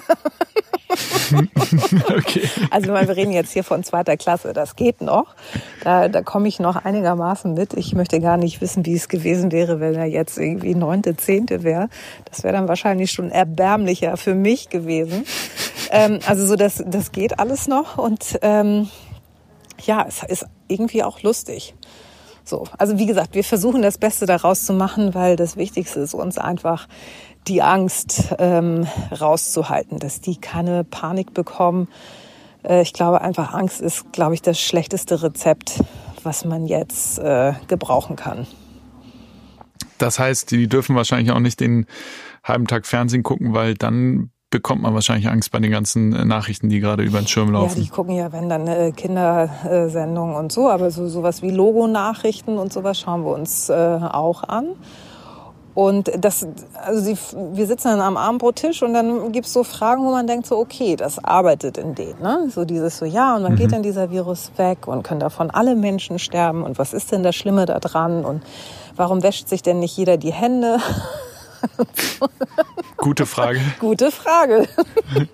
Okay. 2.10 2.50
Also 2.70 2.94
wir 2.94 3.16
reden 3.16 3.32
jetzt 3.32 3.54
hier 3.54 3.64
von 3.64 3.84
zweiter 3.84 4.18
Klasse, 4.18 4.54
das 4.54 4.76
geht 4.76 5.02
noch. 5.02 5.36
Da, 5.84 6.10
da 6.10 6.22
komme 6.22 6.48
ich 6.48 6.60
noch 6.60 6.76
einigermaßen 6.76 7.54
mit. 7.54 7.74
Ich 7.74 7.94
möchte 7.94 8.20
gar 8.20 8.38
nicht 8.38 8.62
wissen, 8.62 8.86
wie 8.86 8.96
es 8.96 9.08
gewesen 9.08 9.52
wäre, 9.52 9.80
wenn 9.80 9.96
er 9.96 10.06
jetzt 10.06 10.38
irgendwie 10.38 10.76
neunte, 10.76 11.16
zehnte 11.16 11.64
wäre. 11.64 11.90
Das 12.26 12.44
wäre 12.44 12.54
dann 12.54 12.68
wahrscheinlich 12.68 13.12
schon 13.12 13.32
erbärmlicher 13.32 14.18
für 14.18 14.36
mich 14.36 14.70
gewesen. 14.70 15.26
Ähm, 15.92 16.20
also 16.26 16.46
so, 16.46 16.56
das, 16.56 16.84
das 16.86 17.12
geht 17.12 17.40
alles 17.40 17.68
noch 17.68 17.98
und 17.98 18.40
ähm, 18.42 18.90
ja, 19.86 20.06
es 20.08 20.24
ist 20.24 20.46
irgendwie 20.68 21.04
auch 21.04 21.22
lustig. 21.22 21.74
So, 22.52 22.66
also 22.78 22.98
wie 22.98 23.06
gesagt, 23.06 23.34
wir 23.34 23.46
versuchen 23.46 23.82
das 23.82 23.98
Beste 23.98 24.26
daraus 24.26 24.66
zu 24.66 24.74
machen, 24.74 25.16
weil 25.16 25.38
das 25.38 25.56
Wichtigste 25.56 26.02
ist 26.02 26.14
uns 26.14 26.38
einfach 26.38 26.90
die 27.48 27.62
Angst 27.62 28.36
ähm, 28.40 28.86
rauszuhalten, 29.10 30.00
dass 30.00 30.20
die 30.20 30.36
keine 30.36 30.84
Panik 30.84 31.34
bekommen. 31.34 31.88
Äh, 32.64 32.82
ich 32.82 32.92
glaube 32.92 33.22
einfach, 33.22 33.54
Angst 33.54 33.80
ist, 33.80 34.12
glaube 34.12 34.34
ich, 34.34 34.42
das 34.42 34.60
schlechteste 34.60 35.24
Rezept, 35.24 35.82
was 36.24 36.44
man 36.44 36.66
jetzt 36.66 37.20
äh, 37.20 37.54
gebrauchen 37.70 38.18
kann. 38.18 38.46
Das 39.98 40.20
heißt, 40.20 40.52
die 40.52 40.68
dürfen 40.68 40.94
wahrscheinlich 40.98 41.32
auch 41.32 41.40
nicht 41.40 41.62
den 41.62 41.86
halben 42.44 42.68
Tag 42.68 42.86
Fernsehen 42.86 43.24
gucken, 43.24 43.54
weil 43.54 43.76
dann 43.76 44.31
bekommt 44.52 44.82
man 44.84 44.94
wahrscheinlich 44.94 45.28
Angst 45.30 45.52
bei 45.52 45.60
den 45.60 45.72
ganzen 45.72 46.14
äh, 46.14 46.26
Nachrichten, 46.26 46.70
die 46.70 46.80
gerade 46.80 47.04
über 47.04 47.20
den 47.20 47.28
Schirm 47.28 47.48
Ja, 47.54 47.62
laufen. 47.62 47.82
die 47.82 47.90
gucken 47.90 48.16
ja, 48.16 48.32
wenn 48.32 48.50
dann 48.50 48.68
äh, 48.68 48.92
Kindersendungen 48.92 50.36
und 50.36 50.52
so, 50.52 50.70
aber 50.70 50.92
so 50.92 51.08
sowas 51.08 51.42
wie 51.42 51.50
Logo-Nachrichten 51.50 52.58
und 52.58 52.72
sowas 52.72 53.00
schauen 53.00 53.24
wir 53.24 53.32
uns 53.34 53.70
äh, 53.70 53.74
auch 53.74 54.44
an. 54.44 54.68
Und 55.74 56.12
das, 56.20 56.46
also 56.86 57.00
sie, 57.00 57.18
wir 57.54 57.66
sitzen 57.66 57.88
dann 57.88 58.02
am 58.02 58.18
Abendbrottisch 58.18 58.84
und 58.84 58.94
dann 58.94 59.32
gibt's 59.32 59.54
so 59.54 59.64
Fragen, 59.64 60.04
wo 60.04 60.12
man 60.12 60.28
denkt 60.28 60.46
so, 60.46 60.58
okay, 60.58 60.98
das 60.98 61.24
arbeitet 61.24 61.78
in 61.78 61.96
denen. 61.96 62.22
Ne? 62.22 62.50
So 62.54 62.66
dieses 62.66 62.98
so, 62.98 63.06
ja, 63.06 63.38
und 63.38 63.44
wann 63.44 63.56
geht 63.56 63.72
denn 63.72 63.82
dieser 63.82 64.12
Virus 64.12 64.52
weg 64.58 64.86
und 64.88 65.04
können 65.04 65.22
davon 65.22 65.50
alle 65.50 65.76
Menschen 65.78 66.20
sterben 66.20 66.64
und 66.64 66.78
was 66.78 66.92
ist 66.92 67.14
denn 67.14 67.24
das 67.24 67.38
Schlimme 67.38 67.66
da 67.66 67.80
dran 67.80 68.26
und 68.26 68.44
warum 68.98 69.24
wäscht 69.24 69.48
sich 69.48 69.62
denn 69.62 69.80
nicht 69.80 69.96
jeder 69.96 70.18
die 70.18 70.34
Hände? 70.34 70.78
Gute 72.98 73.26
Frage. 73.26 73.60
Gute 73.80 74.12
Frage. 74.12 74.68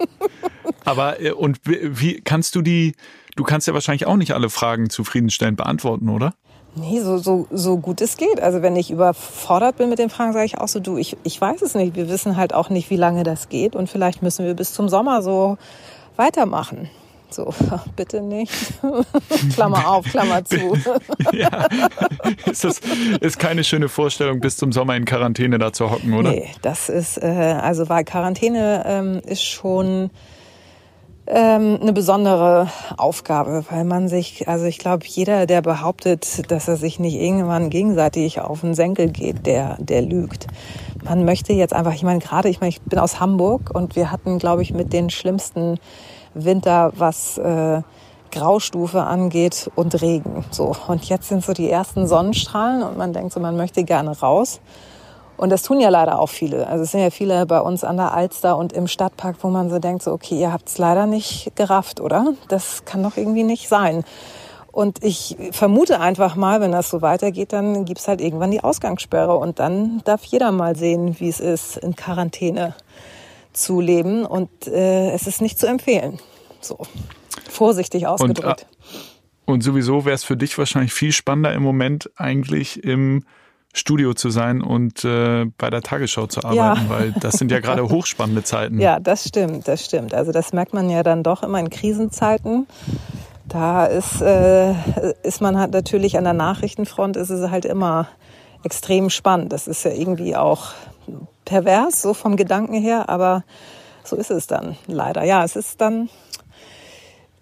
Aber 0.86 1.22
äh, 1.22 1.32
und 1.32 1.60
wie, 1.64 1.80
wie 2.00 2.22
kannst 2.22 2.56
du 2.56 2.62
die? 2.62 2.96
Du 3.36 3.44
kannst 3.44 3.68
ja 3.68 3.74
wahrscheinlich 3.74 4.08
auch 4.08 4.16
nicht 4.16 4.34
alle 4.34 4.50
Fragen 4.50 4.90
zufriedenstellend 4.90 5.58
beantworten, 5.58 6.10
oder? 6.10 6.34
Nee, 6.76 7.02
so, 7.02 7.18
so, 7.18 7.48
so 7.52 7.78
gut 7.78 8.02
es 8.02 8.18
geht. 8.18 8.40
Also 8.40 8.62
wenn 8.62 8.76
ich 8.76 8.92
überfordert 8.92 9.78
bin 9.78 9.90
mit 9.90 10.00
den 10.00 10.10
Fragen, 10.10 10.34
sage 10.34 10.46
ich 10.46 10.58
auch 10.60 10.68
so, 10.68 10.80
du, 10.80 10.98
ich, 10.98 11.18
ich 11.24 11.40
weiß 11.40 11.62
es 11.62 11.76
nicht. 11.76 11.96
Wir 11.96 12.08
wissen 12.10 12.38
halt 12.38 12.54
auch 12.54 12.70
nicht, 12.70 12.90
wie 12.90 12.98
lange 12.98 13.24
das 13.24 13.50
geht 13.50 13.76
und 13.76 13.90
vielleicht 13.90 14.22
müssen 14.22 14.46
wir 14.46 14.54
bis 14.54 14.74
zum 14.74 14.88
Sommer 14.88 15.22
so 15.22 15.58
weitermachen. 16.16 16.90
So, 17.30 17.54
bitte 17.96 18.22
nicht. 18.22 18.54
Klammer 19.54 19.88
auf, 19.88 20.06
Klammer 20.06 20.44
zu. 20.46 20.58
ja. 21.34 21.68
Ist 22.46 22.64
das 22.64 22.82
ist 23.20 23.40
keine 23.40 23.64
schöne 23.64 23.90
Vorstellung, 23.90 24.40
bis 24.40 24.58
zum 24.58 24.72
Sommer 24.72 24.96
in 24.96 25.06
Quarantäne 25.06 25.58
da 25.58 25.74
zu 25.74 25.92
hocken, 25.92 26.14
oder? 26.14 26.32
Nee, 26.32 26.50
das 26.62 26.90
ist, 26.90 27.18
äh, 27.18 27.26
also 27.62 27.90
weil 27.90 28.06
Quarantäne 28.06 28.84
ähm, 28.86 29.22
ist 29.26 29.44
schon 29.44 30.10
ähm, 31.28 31.78
eine 31.82 31.92
besondere 31.92 32.70
Aufgabe, 32.96 33.66
weil 33.70 33.84
man 33.84 34.08
sich, 34.08 34.48
also 34.48 34.66
ich 34.66 34.78
glaube, 34.78 35.06
jeder, 35.06 35.46
der 35.46 35.62
behauptet, 35.62 36.50
dass 36.50 36.70
er 36.70 36.78
sich 36.78 37.00
nicht 37.00 37.16
irgendwann 37.16 37.70
gegenseitig 37.70 38.40
auf 38.40 38.62
den 38.62 38.74
Senkel 38.74 39.10
geht, 39.10 39.46
der, 39.46 39.76
der 39.80 40.02
lügt. 40.02 40.48
Man 41.04 41.26
möchte 41.26 41.52
jetzt 41.52 41.74
einfach, 41.74 41.94
ich 41.94 42.04
meine, 42.04 42.20
gerade, 42.20 42.48
ich 42.48 42.62
meine, 42.62 42.70
ich 42.70 42.82
bin 42.82 43.00
aus 43.00 43.20
Hamburg 43.20 43.72
und 43.74 43.96
wir 43.98 44.12
hatten, 44.12 44.40
glaube 44.40 44.62
ich, 44.62 44.74
mit 44.74 44.94
den 44.94 45.10
schlimmsten 45.10 45.80
Winter, 46.46 46.92
was 46.96 47.38
äh, 47.38 47.82
Graustufe 48.32 49.04
angeht 49.04 49.70
und 49.76 50.02
Regen. 50.02 50.46
So. 50.52 50.76
Und 50.88 51.06
jetzt 51.06 51.30
sind 51.30 51.44
so 51.44 51.54
die 51.54 51.70
ersten 51.70 52.08
Sonnenstrahlen 52.08 52.84
und 52.84 52.98
man 52.98 53.14
denkt 53.14 53.34
so, 53.34 53.40
man 53.40 53.58
möchte 53.58 53.84
gerne 53.84 54.18
raus. 54.20 54.60
Und 55.38 55.52
das 55.52 55.62
tun 55.62 55.80
ja 55.80 55.90
leider 55.90 56.20
auch 56.20 56.30
viele. 56.30 56.68
Also 56.68 56.84
es 56.84 56.92
sind 56.92 57.02
ja 57.02 57.12
viele 57.12 57.46
bei 57.46 57.62
uns 57.62 57.84
an 57.84 57.98
der 57.98 58.14
Alster 58.14 58.58
und 58.58 58.74
im 58.74 58.88
Stadtpark, 58.88 59.38
wo 59.42 59.50
man 59.50 59.70
so 59.70 59.78
denkt, 59.78 60.02
so, 60.02 60.12
okay, 60.12 60.40
ihr 60.40 60.52
habt 60.52 60.68
es 60.68 60.80
leider 60.80 61.06
nicht 61.06 61.56
gerafft, 61.56 62.02
oder? 62.02 62.34
Das 62.48 62.86
kann 62.86 63.04
doch 63.04 63.18
irgendwie 63.18 63.44
nicht 63.44 63.70
sein. 63.70 64.04
Und 64.72 65.04
ich 65.04 65.38
vermute 65.52 66.00
einfach 66.00 66.36
mal, 66.36 66.62
wenn 66.62 66.72
das 66.72 66.90
so 66.90 67.02
weitergeht, 67.02 67.54
dann 67.54 67.86
gibt's 67.86 68.08
halt 68.08 68.22
irgendwann 68.22 68.52
die 68.52 68.64
Ausgangssperre 68.64 69.36
und 69.36 69.60
dann 69.60 70.02
darf 70.06 70.24
jeder 70.24 70.52
mal 70.52 70.76
sehen, 70.76 71.20
wie 71.20 71.30
es 71.30 71.40
ist, 71.40 71.78
in 71.78 71.96
Quarantäne 71.96 72.76
zu 73.58 73.82
leben. 73.82 74.26
Und 74.26 74.50
äh, 74.68 75.12
es 75.12 75.28
ist 75.28 75.42
nicht 75.42 75.60
zu 75.60 75.68
empfehlen. 75.68 76.20
So 76.62 76.80
vorsichtig 77.50 78.08
ausgedrückt. 78.08 78.68
Und, 78.68 78.96
äh, 78.96 79.52
und 79.52 79.64
sowieso 79.64 80.06
wäre 80.06 80.16
es 80.16 80.24
für 80.24 80.38
dich 80.38 80.58
wahrscheinlich 80.58 80.94
viel 80.94 81.12
spannender 81.12 81.54
im 81.54 81.64
Moment 81.64 82.10
eigentlich 82.16 82.84
im 82.84 83.24
Studio 83.74 84.14
zu 84.14 84.30
sein 84.30 84.62
und 84.62 85.06
äh, 85.06 85.46
bei 85.58 85.70
der 85.70 85.82
Tagesschau 85.82 86.28
zu 86.28 86.44
arbeiten, 86.44 86.58
ja. 86.58 86.90
weil 86.90 87.12
das 87.20 87.36
sind 87.36 87.52
ja 87.52 87.60
gerade 87.60 87.84
hochspannende 87.90 88.44
Zeiten. 88.44 88.80
Ja, 88.80 89.00
das 89.00 89.28
stimmt, 89.28 89.68
das 89.68 89.86
stimmt. 89.86 90.14
Also 90.14 90.32
das 90.32 90.52
merkt 90.52 90.74
man 90.74 90.90
ja 90.90 91.04
dann 91.04 91.24
doch 91.24 91.44
immer 91.44 91.60
in 91.60 91.70
Krisenzeiten. 91.70 92.68
Da 93.46 93.86
ist, 93.86 94.22
äh, 94.22 94.74
ist 95.24 95.42
man 95.42 95.58
halt 95.58 95.72
natürlich 95.72 96.18
an 96.18 96.26
der 96.26 96.34
Nachrichtenfront, 96.34 97.16
ist 97.16 97.30
es 97.30 97.50
halt 97.50 97.66
immer 97.66 98.10
extrem 98.64 99.10
spannend. 99.10 99.54
Das 99.54 99.68
ist 99.68 99.84
ja 99.84 99.92
irgendwie 99.92 100.36
auch 100.36 100.72
pervers, 101.46 102.02
so 102.02 102.14
vom 102.14 102.36
Gedanken 102.36 102.76
her, 102.76 103.10
aber 103.10 103.44
so 104.04 104.16
ist 104.16 104.32
es 104.32 104.48
dann 104.48 104.78
leider. 104.88 105.24
Ja, 105.24 105.44
es 105.44 105.56
ist 105.56 105.82
dann 105.82 106.10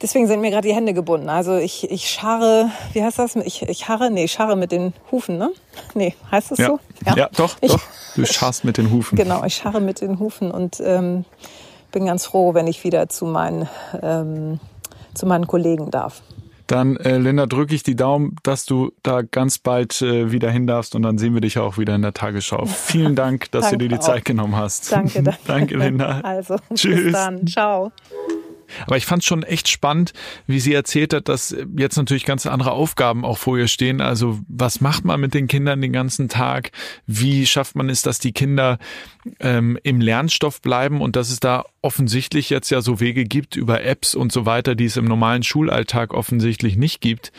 Deswegen 0.01 0.27
sind 0.27 0.41
mir 0.41 0.51
gerade 0.51 0.67
die 0.67 0.73
Hände 0.75 0.93
gebunden. 0.93 1.29
Also 1.29 1.55
ich, 1.55 1.89
ich 1.89 2.09
scharre, 2.09 2.69
wie 2.91 3.01
heißt 3.01 3.17
das? 3.17 3.35
Ich, 3.37 3.61
ich 3.61 3.87
harre, 3.87 4.11
nee, 4.11 4.27
scharre 4.27 4.57
mit 4.57 4.71
den 4.71 4.93
Hufen, 5.11 5.37
ne? 5.37 5.51
Nee, 5.93 6.13
heißt 6.31 6.51
das 6.51 6.59
ja. 6.59 6.67
so? 6.67 6.79
Ja, 7.05 7.15
ja 7.15 7.29
doch, 7.35 7.55
ich, 7.61 7.71
doch. 7.71 7.81
Du 8.15 8.25
scharrst 8.25 8.65
mit 8.65 8.77
den 8.77 8.91
Hufen. 8.91 9.15
Genau, 9.15 9.43
ich 9.45 9.55
scharre 9.55 9.79
mit 9.79 10.01
den 10.01 10.19
Hufen 10.19 10.51
und 10.51 10.81
ähm, 10.81 11.23
bin 11.91 12.05
ganz 12.05 12.25
froh, 12.25 12.53
wenn 12.53 12.67
ich 12.67 12.83
wieder 12.83 13.07
zu 13.07 13.25
meinen, 13.25 13.69
ähm, 14.01 14.59
zu 15.13 15.25
meinen 15.25 15.47
Kollegen 15.47 15.91
darf. 15.91 16.21
Dann, 16.67 16.97
äh, 16.97 17.17
Linda, 17.17 17.45
drücke 17.45 17.75
ich 17.75 17.83
die 17.83 17.95
Daumen, 17.95 18.35
dass 18.43 18.65
du 18.65 18.91
da 19.03 19.21
ganz 19.21 19.59
bald 19.59 20.01
äh, 20.01 20.31
wieder 20.31 20.49
hin 20.49 20.65
darfst 20.65 20.95
und 20.95 21.03
dann 21.03 21.17
sehen 21.17 21.33
wir 21.33 21.41
dich 21.41 21.59
auch 21.59 21.77
wieder 21.77 21.95
in 21.95 22.01
der 22.01 22.13
Tagesschau. 22.13 22.65
Vielen 22.85 23.15
Dank, 23.15 23.51
dass 23.51 23.69
du 23.69 23.77
dir 23.77 23.89
die 23.89 23.97
auch. 23.97 23.99
Zeit 23.99 24.25
genommen 24.25 24.55
hast. 24.55 24.91
Danke, 24.91 25.21
danke. 25.21 25.39
danke, 25.47 25.77
Linda. 25.77 26.21
Also, 26.21 26.55
Tschüss. 26.73 27.03
bis 27.03 27.13
dann. 27.13 27.45
Ciao. 27.47 27.91
Aber 28.85 28.97
ich 28.97 29.05
fand 29.05 29.21
es 29.21 29.27
schon 29.27 29.43
echt 29.43 29.67
spannend, 29.67 30.13
wie 30.47 30.59
sie 30.59 30.73
erzählt 30.73 31.13
hat, 31.13 31.29
dass 31.29 31.55
jetzt 31.77 31.97
natürlich 31.97 32.25
ganz 32.25 32.45
andere 32.45 32.71
Aufgaben 32.71 33.25
auch 33.25 33.37
vor 33.37 33.57
ihr 33.57 33.67
stehen. 33.67 34.01
Also 34.01 34.39
was 34.47 34.81
macht 34.81 35.05
man 35.05 35.19
mit 35.19 35.33
den 35.33 35.47
Kindern 35.47 35.81
den 35.81 35.93
ganzen 35.93 36.29
Tag? 36.29 36.71
Wie 37.05 37.45
schafft 37.45 37.75
man 37.75 37.89
es, 37.89 38.01
dass 38.01 38.19
die 38.19 38.31
Kinder 38.31 38.77
ähm, 39.39 39.77
im 39.83 40.01
Lernstoff 40.01 40.61
bleiben 40.61 41.01
und 41.01 41.15
dass 41.15 41.29
es 41.29 41.39
da 41.39 41.65
offensichtlich 41.81 42.49
jetzt 42.49 42.69
ja 42.69 42.81
so 42.81 42.99
Wege 42.99 43.25
gibt 43.25 43.55
über 43.55 43.83
Apps 43.83 44.15
und 44.15 44.31
so 44.31 44.45
weiter, 44.45 44.75
die 44.75 44.85
es 44.85 44.97
im 44.97 45.05
normalen 45.05 45.43
Schulalltag 45.43 46.13
offensichtlich 46.13 46.77
nicht 46.77 47.01
gibt, 47.01 47.31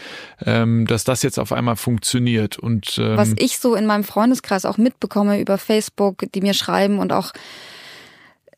ähm, 0.45 0.87
dass 0.87 1.05
das 1.05 1.23
jetzt 1.23 1.39
auf 1.39 1.53
einmal 1.53 1.77
funktioniert. 1.77 2.59
Und 2.59 2.99
ähm, 2.99 3.17
was 3.17 3.35
ich 3.39 3.59
so 3.59 3.75
in 3.75 3.87
meinem 3.87 4.05
Freundeskreis 4.05 4.65
auch 4.65 4.79
mitbekomme 4.79 5.41
über 5.41 5.59
Facebook, 5.59 6.25
die 6.33 6.41
mir 6.41 6.55
schreiben 6.55 6.99
und 6.99 7.13
auch 7.13 7.33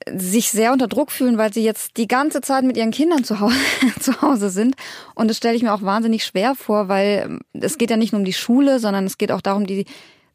sich 0.06 0.50
sehr 0.50 0.72
unter 0.72 0.88
Druck 0.88 1.10
fühlen, 1.10 1.38
weil 1.38 1.52
sie 1.52 1.62
jetzt 1.62 1.96
die 1.96 2.08
ganze 2.08 2.40
Zeit 2.40 2.64
mit 2.64 2.76
ihren 2.76 2.90
Kindern 2.90 3.24
zu 3.24 3.40
Hause, 3.40 3.56
zu 4.00 4.20
Hause 4.22 4.50
sind. 4.50 4.76
Und 5.14 5.28
das 5.28 5.36
stelle 5.36 5.56
ich 5.56 5.62
mir 5.62 5.74
auch 5.74 5.82
wahnsinnig 5.82 6.24
schwer 6.24 6.54
vor, 6.54 6.88
weil 6.88 7.24
ähm, 7.24 7.40
es 7.52 7.78
geht 7.78 7.90
ja 7.90 7.96
nicht 7.96 8.12
nur 8.12 8.20
um 8.20 8.24
die 8.24 8.32
Schule, 8.32 8.78
sondern 8.78 9.04
es 9.06 9.18
geht 9.18 9.32
auch 9.32 9.40
darum, 9.40 9.66
die 9.66 9.86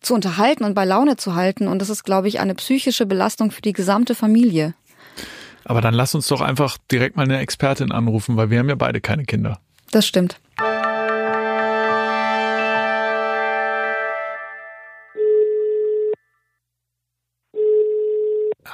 zu 0.01 0.13
unterhalten 0.13 0.65
und 0.65 0.73
bei 0.73 0.85
Laune 0.85 1.15
zu 1.15 1.35
halten. 1.35 1.67
Und 1.67 1.79
das 1.79 1.89
ist, 1.89 2.03
glaube 2.03 2.27
ich, 2.27 2.39
eine 2.39 2.55
psychische 2.55 3.05
Belastung 3.05 3.51
für 3.51 3.61
die 3.61 3.73
gesamte 3.73 4.15
Familie. 4.15 4.73
Aber 5.65 5.79
dann 5.79 5.93
lass 5.93 6.13
uns 6.13 6.27
doch 6.27 6.41
einfach 6.41 6.77
direkt 6.91 7.15
mal 7.15 7.23
eine 7.23 7.39
Expertin 7.39 7.91
anrufen, 7.91 8.35
weil 8.35 8.49
wir 8.49 8.59
haben 8.59 8.69
ja 8.69 8.75
beide 8.75 8.99
keine 8.99 9.23
Kinder. 9.23 9.59
Das 9.91 10.05
stimmt. 10.05 10.39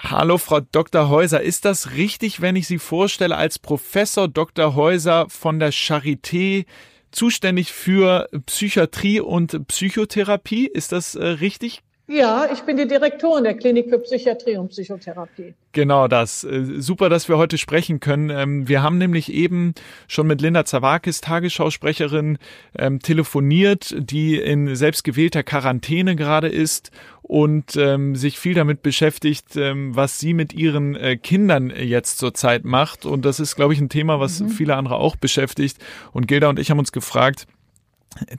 Hallo, 0.02 0.38
Frau 0.38 0.62
Dr. 0.62 1.10
Häuser. 1.10 1.42
Ist 1.42 1.66
das 1.66 1.92
richtig, 1.92 2.40
wenn 2.40 2.56
ich 2.56 2.68
Sie 2.68 2.80
vorstelle 2.80 3.36
als 3.36 3.60
Professor 3.60 4.30
Dr. 4.30 4.74
Häuser 4.74 5.28
von 5.28 5.60
der 5.60 5.74
Charité, 5.74 6.66
zuständig 7.12 7.74
für 7.74 8.30
Psychiatrie 8.46 9.20
und 9.20 9.68
Psychotherapie? 9.68 10.68
Ist 10.68 10.94
das 10.94 11.16
äh, 11.16 11.26
richtig? 11.26 11.84
Ja, 12.10 12.48
ich 12.52 12.62
bin 12.62 12.76
die 12.76 12.88
Direktorin 12.88 13.44
der 13.44 13.54
Klinik 13.54 13.88
für 13.90 14.00
Psychiatrie 14.00 14.58
und 14.58 14.70
Psychotherapie. 14.70 15.54
Genau 15.74 16.08
das. 16.08 16.44
Äh, 16.44 16.82
super, 16.82 17.08
dass 17.08 17.30
wir 17.30 17.38
heute 17.38 17.60
sprechen 17.60 18.00
können. 18.00 18.32
Ähm, 18.32 18.68
wir 18.68 18.82
haben 18.82 18.98
nämlich 18.98 19.32
eben 19.32 19.76
schon 20.08 20.26
mit 20.26 20.42
Linda 20.42 20.66
Zawakis, 20.66 21.22
Tagesschausprecherin, 21.22 22.40
ähm, 22.76 23.00
telefoniert, 23.00 23.96
die 24.00 24.38
in 24.40 24.76
selbstgewählter 24.76 25.44
Quarantäne 25.44 26.16
gerade 26.16 26.48
ist 26.48 26.90
und 27.22 27.76
ähm, 27.76 28.16
sich 28.16 28.40
viel 28.40 28.56
damit 28.56 28.82
beschäftigt, 28.82 29.56
was 29.56 30.20
sie 30.20 30.34
mit 30.34 30.52
ihren 30.52 30.96
äh, 30.96 31.16
Kindern 31.16 31.70
jetzt 31.70 32.18
zurzeit 32.18 32.66
macht. 32.66 33.06
Und 33.06 33.24
das 33.24 33.40
ist, 33.40 33.56
glaube 33.56 33.74
ich, 33.74 33.80
ein 33.80 33.90
Thema, 33.90 34.20
was 34.20 34.40
mhm. 34.40 34.50
viele 34.50 34.76
andere 34.76 34.96
auch 34.96 35.16
beschäftigt. 35.16 35.78
Und 36.12 36.28
Gilda 36.28 36.50
und 36.50 36.58
ich 36.58 36.72
haben 36.72 36.80
uns 36.80 36.92
gefragt, 36.92 37.46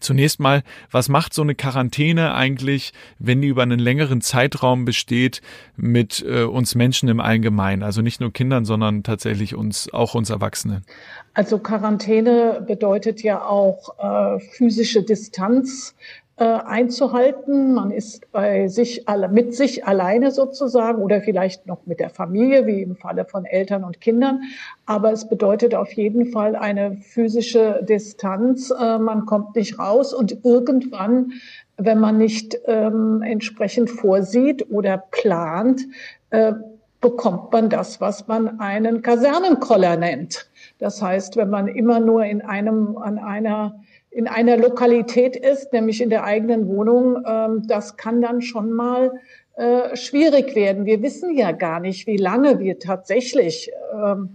Zunächst 0.00 0.40
mal, 0.40 0.62
was 0.90 1.08
macht 1.08 1.32
so 1.32 1.42
eine 1.42 1.54
Quarantäne 1.54 2.34
eigentlich, 2.34 2.92
wenn 3.18 3.40
die 3.40 3.48
über 3.48 3.62
einen 3.62 3.78
längeren 3.78 4.20
Zeitraum 4.20 4.84
besteht 4.84 5.42
mit 5.76 6.24
äh, 6.26 6.42
uns 6.42 6.74
Menschen 6.74 7.08
im 7.08 7.20
Allgemeinen? 7.20 7.82
Also 7.82 8.02
nicht 8.02 8.20
nur 8.20 8.32
Kindern, 8.32 8.64
sondern 8.64 9.04
tatsächlich 9.04 9.54
uns, 9.54 9.92
auch 9.92 10.14
uns 10.14 10.30
Erwachsenen. 10.30 10.84
Also 11.34 11.58
Quarantäne 11.58 12.64
bedeutet 12.66 13.22
ja 13.22 13.44
auch 13.44 13.94
äh, 13.98 14.40
physische 14.40 15.02
Distanz 15.04 15.94
äh, 16.40 16.44
einzuhalten. 16.44 17.74
Man 17.74 17.90
ist 17.90 18.32
bei 18.32 18.66
sich 18.66 19.06
alle, 19.06 19.28
mit 19.28 19.54
sich 19.54 19.86
alleine 19.86 20.30
sozusagen 20.30 21.02
oder 21.02 21.20
vielleicht 21.20 21.66
noch 21.66 21.84
mit 21.84 22.00
der 22.00 22.08
Familie, 22.08 22.66
wie 22.66 22.80
im 22.80 22.96
Falle 22.96 23.26
von 23.26 23.44
Eltern 23.44 23.84
und 23.84 24.00
Kindern. 24.00 24.40
Aber 24.86 25.12
es 25.12 25.28
bedeutet 25.28 25.74
auf 25.74 25.92
jeden 25.92 26.32
Fall 26.32 26.56
eine 26.56 26.96
physische 26.96 27.84
Distanz. 27.86 28.70
Äh, 28.70 28.98
man 28.98 29.26
kommt 29.26 29.54
nicht 29.54 29.78
raus 29.78 30.14
und 30.14 30.42
irgendwann, 30.42 31.32
wenn 31.76 31.98
man 31.98 32.16
nicht 32.16 32.58
ähm, 32.64 33.20
entsprechend 33.20 33.90
vorsieht 33.90 34.70
oder 34.70 34.96
plant, 34.96 35.82
äh, 36.30 36.54
bekommt 37.02 37.52
man 37.52 37.68
das, 37.68 38.00
was 38.00 38.28
man 38.28 38.60
einen 38.60 39.02
Kasernenkoller 39.02 39.98
nennt. 39.98 40.48
Das 40.78 41.02
heißt, 41.02 41.36
wenn 41.36 41.50
man 41.50 41.68
immer 41.68 42.00
nur 42.00 42.24
in 42.24 42.40
einem, 42.40 42.96
an 42.96 43.18
einer 43.18 43.78
in 44.10 44.26
einer 44.26 44.56
Lokalität 44.56 45.36
ist, 45.36 45.72
nämlich 45.72 46.00
in 46.00 46.10
der 46.10 46.24
eigenen 46.24 46.66
Wohnung, 46.66 47.22
ähm, 47.26 47.66
das 47.66 47.96
kann 47.96 48.20
dann 48.20 48.42
schon 48.42 48.72
mal 48.72 49.12
äh, 49.56 49.96
schwierig 49.96 50.54
werden. 50.56 50.84
Wir 50.84 51.02
wissen 51.02 51.36
ja 51.36 51.52
gar 51.52 51.80
nicht, 51.80 52.06
wie 52.06 52.16
lange 52.16 52.58
wir 52.58 52.78
tatsächlich 52.78 53.70
ähm, 53.94 54.34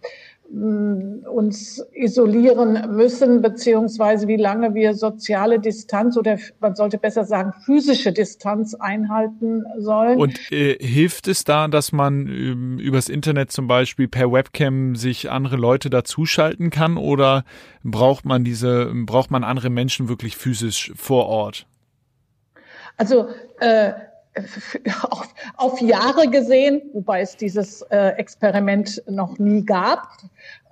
uns 0.52 1.84
isolieren 1.94 2.96
müssen, 2.96 3.42
beziehungsweise 3.42 4.28
wie 4.28 4.38
lange 4.38 4.74
wir 4.74 4.94
soziale 4.94 5.60
Distanz 5.60 6.18
oder 6.18 6.38
man 6.60 6.76
sollte 6.76 6.98
besser 6.98 7.26
sagen 7.26 7.54
physische 7.66 8.14
Distanz 8.14 8.76
einhalten 8.76 9.64
sollen. 9.78 10.20
Und 10.20 10.52
äh, 10.52 10.78
hilft 10.80 11.28
es 11.28 11.44
da, 11.44 11.68
dass 11.68 11.92
man 11.92 12.28
ähm, 12.28 12.80
übers 12.80 13.10
Internet 13.10 13.52
zum 13.52 13.68
Beispiel 13.68 14.08
per 14.08 14.32
Webcam 14.32 14.96
sich 14.96 15.30
andere 15.32 15.58
Leute 15.58 15.90
dazuschalten 15.90 16.70
kann 16.70 16.98
oder 16.98 17.44
braucht 17.84 18.26
man 18.26 18.44
diese, 18.44 18.92
braucht 18.94 19.32
man 19.32 19.44
andere 19.44 19.70
Menschen 19.70 20.10
wirklich 20.10 20.38
physisch 20.38 20.94
vor 20.96 21.26
Ort? 21.26 21.66
Also 22.98 23.28
äh, 23.60 23.92
auf, 25.10 25.34
auf 25.58 25.82
Jahre 25.82 26.30
gesehen, 26.30 26.82
wobei 26.94 27.22
es 27.22 27.36
dieses 27.38 27.82
äh, 27.84 28.10
Experiment 28.18 29.02
noch 29.08 29.38
nie 29.40 29.64
gab. 29.64 30.10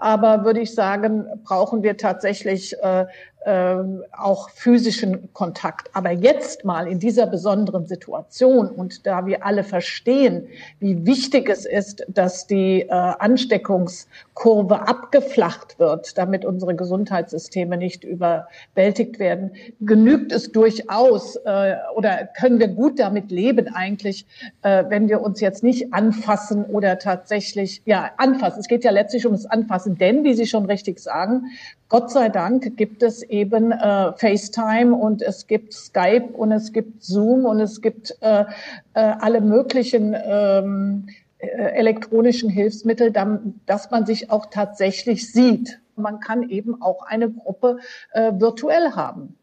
Aber 0.04 0.44
würde 0.44 0.60
ich 0.60 0.76
sagen, 0.76 1.28
brauchen 1.46 1.82
wir 1.82 1.96
tatsächlich 1.96 2.76
äh, 2.84 3.06
ähm, 3.46 4.04
auch 4.18 4.50
physischen 4.52 5.34
Kontakt. 5.34 5.90
Aber 5.94 6.12
jetzt 6.12 6.64
mal 6.64 6.88
in 6.88 7.00
dieser 7.00 7.28
besonderen 7.28 7.88
Situation 7.88 8.70
und 8.70 9.06
da 9.06 9.26
wir 9.26 9.46
alle 9.46 9.66
verstehen, 9.66 10.48
wie 10.80 11.06
wichtig 11.06 11.50
es 11.50 11.66
ist, 11.66 12.06
dass 12.08 12.48
die 12.48 12.84
äh, 12.84 12.88
Ansteckungskurve 12.90 14.88
abgeflacht 14.88 15.78
wird, 15.78 16.18
damit 16.18 16.46
unsere 16.46 16.74
Gesundheitssysteme 16.76 17.76
nicht 17.76 18.06
überwältigt 18.06 19.20
werden, 19.20 19.52
genügt 19.82 20.32
es 20.32 20.54
durchaus 20.54 21.36
äh, 21.36 21.76
oder 21.96 22.30
können 22.40 22.60
wir 22.60 22.70
gut 22.70 22.98
damit 22.98 23.30
leben 23.30 23.68
eigentlich, 23.76 24.26
äh, 24.62 24.86
wenn 24.88 25.10
wir 25.10 25.22
uns 25.22 25.42
jetzt 25.42 25.64
nicht 25.64 25.94
anfassen 25.94 26.64
oder 26.64 26.98
tatsächlich, 26.98 27.82
ja, 27.84 28.12
anfassen. 28.16 28.62
Es 28.62 28.70
geht 28.70 28.86
ja 28.86 28.92
letztlich 28.92 29.26
um 29.26 29.34
das 29.34 29.46
Anfassen, 29.46 29.93
denn, 29.98 30.24
wie 30.24 30.34
Sie 30.34 30.46
schon 30.46 30.66
richtig 30.66 31.00
sagen, 31.00 31.52
Gott 31.90 32.12
sei 32.12 32.30
Dank 32.30 32.76
gibt 32.78 33.04
es 33.04 33.22
eben 33.24 33.72
äh, 33.72 34.14
FaceTime 34.14 34.96
und 34.96 35.22
es 35.22 35.48
gibt 35.48 35.74
Skype 35.74 36.30
und 36.34 36.52
es 36.52 36.74
gibt 36.74 37.04
Zoom 37.04 37.46
und 37.46 37.60
es 37.60 37.82
gibt 37.82 38.16
äh, 38.22 38.42
äh, 38.42 38.46
alle 38.94 39.42
möglichen 39.42 40.16
ähm, 40.26 41.08
äh, 41.38 41.46
elektronischen 41.46 42.50
Hilfsmittel, 42.50 43.12
dann, 43.12 43.60
dass 43.66 43.92
man 43.92 44.06
sich 44.06 44.32
auch 44.32 44.48
tatsächlich 44.48 45.32
sieht. 45.32 45.80
Man 45.96 46.20
kann 46.20 46.50
eben 46.50 46.82
auch 46.82 47.04
eine 47.06 47.30
Gruppe 47.30 47.78
äh, 48.12 48.32
virtuell 48.36 48.92
haben. 48.96 49.36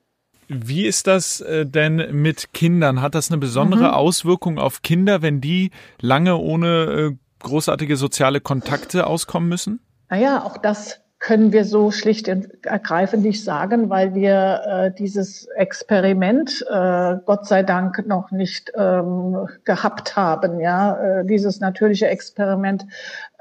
Wie 0.49 0.87
ist 0.87 1.07
das 1.07 1.40
äh, 1.40 1.64
denn 1.64 2.09
mit 2.11 2.52
Kindern? 2.52 3.00
Hat 3.00 3.14
das 3.14 3.30
eine 3.30 3.38
besondere 3.38 3.88
mhm. 3.88 3.95
Auswirkung 3.95 4.59
auf 4.59 4.83
Kinder, 4.83 5.23
wenn 5.23 5.40
die 5.40 5.71
lange 6.00 6.37
ohne 6.37 7.12
äh, 7.12 7.16
großartige 7.38 7.97
soziale 7.97 8.40
Kontakte 8.40 9.07
auskommen 9.07 9.49
müssen? 9.49 9.80
Naja, 10.11 10.43
auch 10.45 10.59
das 10.59 11.00
können 11.21 11.52
wir 11.52 11.67
so 11.67 11.90
schlicht 11.90 12.29
und 12.31 12.64
ergreifend 12.64 13.23
nicht 13.23 13.45
sagen, 13.45 13.90
weil 13.90 14.14
wir 14.14 14.62
äh, 14.67 14.90
dieses 14.90 15.47
Experiment 15.55 16.64
äh, 16.69 17.17
Gott 17.26 17.47
sei 17.47 17.62
Dank 17.62 18.07
noch 18.07 18.31
nicht 18.31 18.73
ähm, 18.75 19.47
gehabt 19.64 20.17
haben. 20.17 20.61
Ja, 20.61 20.97
äh, 21.21 21.26
dieses 21.26 21.61
natürliche 21.61 22.09
Experiment 22.09 22.87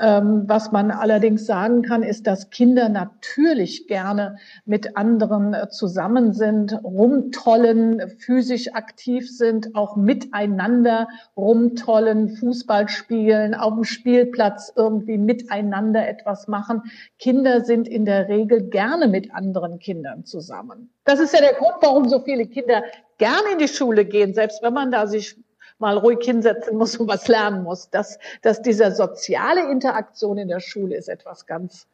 was 0.01 0.71
man 0.71 0.91
allerdings 0.91 1.45
sagen 1.45 1.81
kann, 1.81 2.03
ist, 2.03 2.25
dass 2.25 2.49
Kinder 2.49 2.87
natürlich 2.87 3.87
gerne 3.87 4.37
mit 4.65 4.95
anderen 4.95 5.53
äh, 5.53 5.67
zusammen 5.69 6.31
sind, 6.31 6.73
rumtollen, 6.83 8.09
physisch 8.17 8.73
aktiv 8.73 9.29
sind, 9.29 9.75
auch 9.75 9.97
miteinander 9.97 11.09
rumtollen, 11.35 12.29
Fußball 12.29 12.87
spielen, 12.87 13.53
auf 13.53 13.73
dem 13.73 13.83
Spielplatz 13.83 14.71
irgendwie 14.73 15.17
miteinander 15.17 16.07
etwas 16.07 16.47
machen. 16.47 16.83
Kinder 17.17 17.61
sind 17.65 17.87
in 17.87 18.05
der 18.05 18.29
Regel 18.29 18.69
gerne 18.69 19.09
mit 19.09 19.33
anderen 19.33 19.79
Kindern 19.79 20.23
zusammen. 20.23 20.89
Das 21.03 21.19
ist 21.19 21.33
ja 21.33 21.41
der 21.41 21.55
Grund, 21.55 21.75
warum 21.81 22.07
so 22.07 22.21
viele 22.21 22.45
Kinder 22.45 22.83
gerne 23.17 23.51
in 23.51 23.57
die 23.59 23.67
Schule 23.67 24.05
gehen, 24.05 24.33
selbst 24.33 24.63
wenn 24.63 24.73
man 24.73 24.91
da 24.91 25.07
sich 25.07 25.35
mal 25.79 25.97
ruhig 25.97 26.19
hinsetzen 26.21 26.77
muss 26.77 26.97
und 26.97 27.07
was 27.07 27.27
lernen 27.27 27.63
muss. 27.63 27.89
Dass, 27.89 28.19
dass 28.41 28.61
diese 28.61 28.91
soziale 28.93 29.71
Interaktion 29.71 30.37
in 30.37 30.47
der 30.47 30.59
Schule 30.59 30.95
ist 30.95 31.09
etwas 31.09 31.45
ganz 31.45 31.87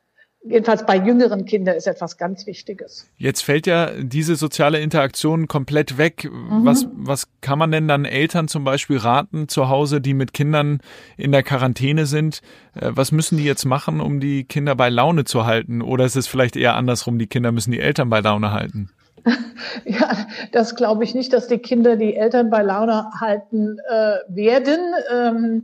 jedenfalls 0.47 0.85
bei 0.85 0.97
jüngeren 0.97 1.45
Kindern 1.45 1.75
ist 1.75 1.87
etwas 1.87 2.17
ganz 2.17 2.45
Wichtiges. 2.45 3.09
Jetzt 3.17 3.41
fällt 3.41 3.67
ja 3.67 3.91
diese 4.01 4.35
soziale 4.35 4.79
Interaktion 4.79 5.47
komplett 5.47 5.97
weg. 5.97 6.29
Mhm. 6.31 6.65
Was, 6.65 6.87
was 6.93 7.27
kann 7.41 7.59
man 7.59 7.71
denn 7.71 7.87
dann 7.87 8.05
Eltern 8.05 8.47
zum 8.47 8.63
Beispiel 8.63 8.97
raten 8.97 9.47
zu 9.47 9.69
Hause, 9.69 10.01
die 10.01 10.13
mit 10.13 10.33
Kindern 10.33 10.79
in 11.17 11.31
der 11.31 11.43
Quarantäne 11.43 12.05
sind? 12.05 12.41
Äh, 12.75 12.91
was 12.91 13.11
müssen 13.11 13.37
die 13.37 13.45
jetzt 13.45 13.65
machen, 13.65 13.99
um 13.99 14.19
die 14.19 14.43
Kinder 14.43 14.75
bei 14.75 14.89
Laune 14.89 15.25
zu 15.25 15.45
halten? 15.45 15.81
Oder 15.81 16.05
ist 16.05 16.15
es 16.15 16.27
vielleicht 16.27 16.55
eher 16.55 16.75
andersrum, 16.75 17.17
die 17.17 17.27
Kinder 17.27 17.51
müssen 17.51 17.71
die 17.71 17.79
Eltern 17.79 18.09
bei 18.09 18.19
Laune 18.19 18.51
halten? 18.51 18.89
Ja, 19.85 20.27
das 20.51 20.75
glaube 20.75 21.03
ich 21.03 21.15
nicht, 21.15 21.33
dass 21.33 21.47
die 21.47 21.57
Kinder 21.57 21.95
die 21.95 22.15
Eltern 22.15 22.49
bei 22.49 22.61
Laune 22.61 23.09
halten 23.19 23.77
äh, 23.89 24.17
werden. 24.27 24.79
Ähm, 25.11 25.63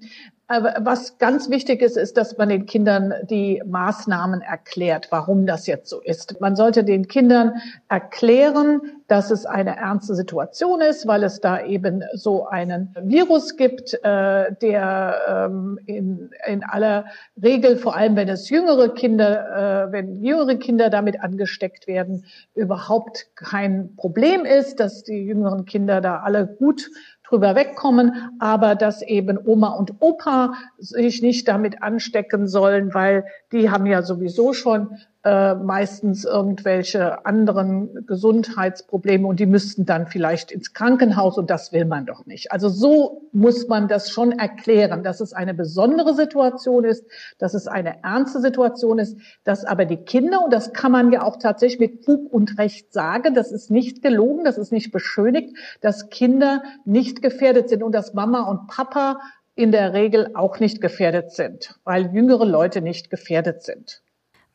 was 0.59 1.17
ganz 1.17 1.49
wichtig 1.49 1.81
ist, 1.81 1.97
ist, 1.97 2.17
dass 2.17 2.37
man 2.37 2.49
den 2.49 2.65
Kindern 2.65 3.13
die 3.29 3.61
Maßnahmen 3.65 4.41
erklärt, 4.41 5.07
warum 5.09 5.45
das 5.45 5.67
jetzt 5.67 5.89
so 5.89 6.01
ist. 6.01 6.41
Man 6.41 6.55
sollte 6.55 6.83
den 6.83 7.07
Kindern 7.07 7.53
erklären, 7.87 8.81
dass 9.07 9.31
es 9.31 9.45
eine 9.45 9.77
ernste 9.77 10.15
Situation 10.15 10.81
ist, 10.81 11.07
weil 11.07 11.23
es 11.23 11.41
da 11.41 11.63
eben 11.63 12.03
so 12.13 12.47
einen 12.47 12.95
Virus 13.01 13.55
gibt, 13.55 13.93
äh, 14.03 14.53
der 14.61 15.15
ähm, 15.27 15.79
in, 15.85 16.31
in 16.47 16.63
aller 16.63 17.05
Regel, 17.41 17.77
vor 17.77 17.95
allem 17.95 18.15
wenn 18.15 18.29
es 18.29 18.49
jüngere 18.49 18.93
Kinder, 18.93 19.87
äh, 19.87 19.91
wenn 19.91 20.23
jüngere 20.23 20.55
Kinder 20.55 20.89
damit 20.89 21.21
angesteckt 21.21 21.87
werden, 21.87 22.25
überhaupt 22.55 23.27
kein 23.35 23.95
Problem 23.95 24.45
ist, 24.45 24.79
dass 24.79 25.03
die 25.03 25.23
jüngeren 25.23 25.65
Kinder 25.65 26.01
da 26.01 26.19
alle 26.19 26.47
gut 26.47 26.89
drüber 27.31 27.55
wegkommen, 27.55 28.35
aber 28.39 28.75
dass 28.75 29.01
eben 29.01 29.39
Oma 29.43 29.69
und 29.69 29.93
Opa 29.99 30.53
sich 30.77 31.21
nicht 31.21 31.47
damit 31.47 31.81
anstecken 31.81 32.47
sollen, 32.47 32.93
weil 32.93 33.25
die 33.51 33.69
haben 33.69 33.85
ja 33.85 34.01
sowieso 34.01 34.53
schon 34.53 34.97
äh, 35.23 35.53
meistens 35.53 36.25
irgendwelche 36.25 37.25
anderen 37.27 38.07
Gesundheitsprobleme 38.07 39.27
und 39.27 39.39
die 39.39 39.45
müssten 39.45 39.85
dann 39.85 40.07
vielleicht 40.07 40.51
ins 40.51 40.73
Krankenhaus 40.73 41.37
und 41.37 41.51
das 41.51 41.71
will 41.71 41.85
man 41.85 42.07
doch 42.07 42.25
nicht. 42.25 42.51
Also 42.51 42.69
so 42.69 43.29
muss 43.31 43.67
man 43.67 43.87
das 43.87 44.09
schon 44.09 44.31
erklären, 44.31 45.03
dass 45.03 45.21
es 45.21 45.33
eine 45.33 45.53
besondere 45.53 46.15
Situation 46.15 46.85
ist, 46.85 47.05
dass 47.37 47.53
es 47.53 47.67
eine 47.67 48.03
ernste 48.03 48.41
Situation 48.41 48.97
ist, 48.97 49.15
dass 49.43 49.63
aber 49.63 49.85
die 49.85 49.97
Kinder, 49.97 50.43
und 50.43 50.51
das 50.51 50.73
kann 50.73 50.91
man 50.91 51.11
ja 51.11 51.21
auch 51.21 51.37
tatsächlich 51.37 51.91
mit 51.91 52.05
Fug 52.05 52.33
und 52.33 52.57
Recht 52.57 52.91
sagen, 52.91 53.35
das 53.35 53.51
ist 53.51 53.69
nicht 53.69 54.01
gelogen, 54.01 54.43
das 54.43 54.57
ist 54.57 54.71
nicht 54.71 54.91
beschönigt, 54.91 55.55
dass 55.81 56.09
Kinder 56.09 56.63
nicht 56.83 57.21
gefährdet 57.21 57.69
sind 57.69 57.83
und 57.83 57.91
dass 57.91 58.15
Mama 58.15 58.49
und 58.49 58.65
Papa 58.65 59.19
in 59.53 59.71
der 59.71 59.93
Regel 59.93 60.31
auch 60.33 60.59
nicht 60.59 60.81
gefährdet 60.81 61.31
sind, 61.31 61.79
weil 61.83 62.11
jüngere 62.11 62.45
Leute 62.45 62.81
nicht 62.81 63.11
gefährdet 63.11 63.61
sind. 63.61 64.00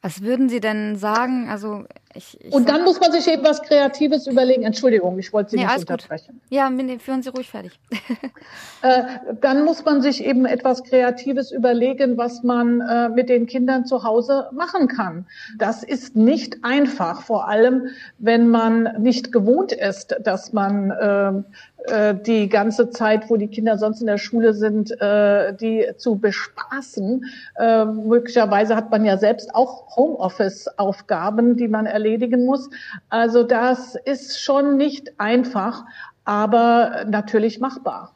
Was 0.06 0.22
würden 0.22 0.48
Sie 0.48 0.60
denn 0.60 0.94
sagen? 0.94 1.48
Also 1.48 1.84
ich, 2.16 2.38
ich 2.40 2.52
Und 2.52 2.68
dann 2.68 2.84
muss 2.84 3.00
man 3.00 3.12
sich 3.12 3.28
eben 3.28 3.44
was 3.44 3.62
Kreatives 3.62 4.26
überlegen. 4.26 4.62
Entschuldigung, 4.62 5.18
ich 5.18 5.32
wollte 5.32 5.50
Sie 5.50 5.56
nee, 5.56 5.66
nicht 5.66 5.78
unterbrechen. 5.78 6.40
Gut. 6.48 6.50
Ja, 6.50 6.70
führen 6.98 7.22
Sie 7.22 7.30
ruhig 7.30 7.50
fertig. 7.50 7.78
äh, 8.82 9.02
dann 9.40 9.64
muss 9.64 9.84
man 9.84 10.02
sich 10.02 10.24
eben 10.24 10.46
etwas 10.46 10.82
Kreatives 10.84 11.52
überlegen, 11.52 12.16
was 12.16 12.42
man 12.42 12.80
äh, 12.80 13.08
mit 13.08 13.28
den 13.28 13.46
Kindern 13.46 13.84
zu 13.84 14.02
Hause 14.02 14.48
machen 14.52 14.88
kann. 14.88 15.26
Das 15.58 15.82
ist 15.82 16.16
nicht 16.16 16.58
einfach, 16.62 17.22
vor 17.22 17.48
allem 17.48 17.88
wenn 18.18 18.48
man 18.48 19.02
nicht 19.02 19.32
gewohnt 19.32 19.72
ist, 19.72 20.16
dass 20.22 20.52
man 20.52 20.90
äh, 20.90 21.42
äh, 21.86 22.14
die 22.14 22.48
ganze 22.48 22.90
Zeit, 22.90 23.30
wo 23.30 23.36
die 23.36 23.46
Kinder 23.48 23.78
sonst 23.78 24.00
in 24.00 24.06
der 24.06 24.18
Schule 24.18 24.54
sind, 24.54 24.90
äh, 25.00 25.54
die 25.54 25.86
zu 25.96 26.16
bespaßen. 26.16 27.24
Äh, 27.56 27.84
möglicherweise 27.84 28.74
hat 28.74 28.90
man 28.90 29.04
ja 29.04 29.18
selbst 29.18 29.54
auch 29.54 29.96
Homeoffice-Aufgaben, 29.96 31.56
die 31.56 31.68
man 31.68 31.86
erledigen 32.06 32.44
muss. 32.44 32.70
Also 33.08 33.42
das 33.42 33.96
ist 34.04 34.40
schon 34.40 34.76
nicht 34.76 35.18
einfach, 35.18 35.84
aber 36.24 37.04
natürlich 37.08 37.60
machbar. 37.60 38.12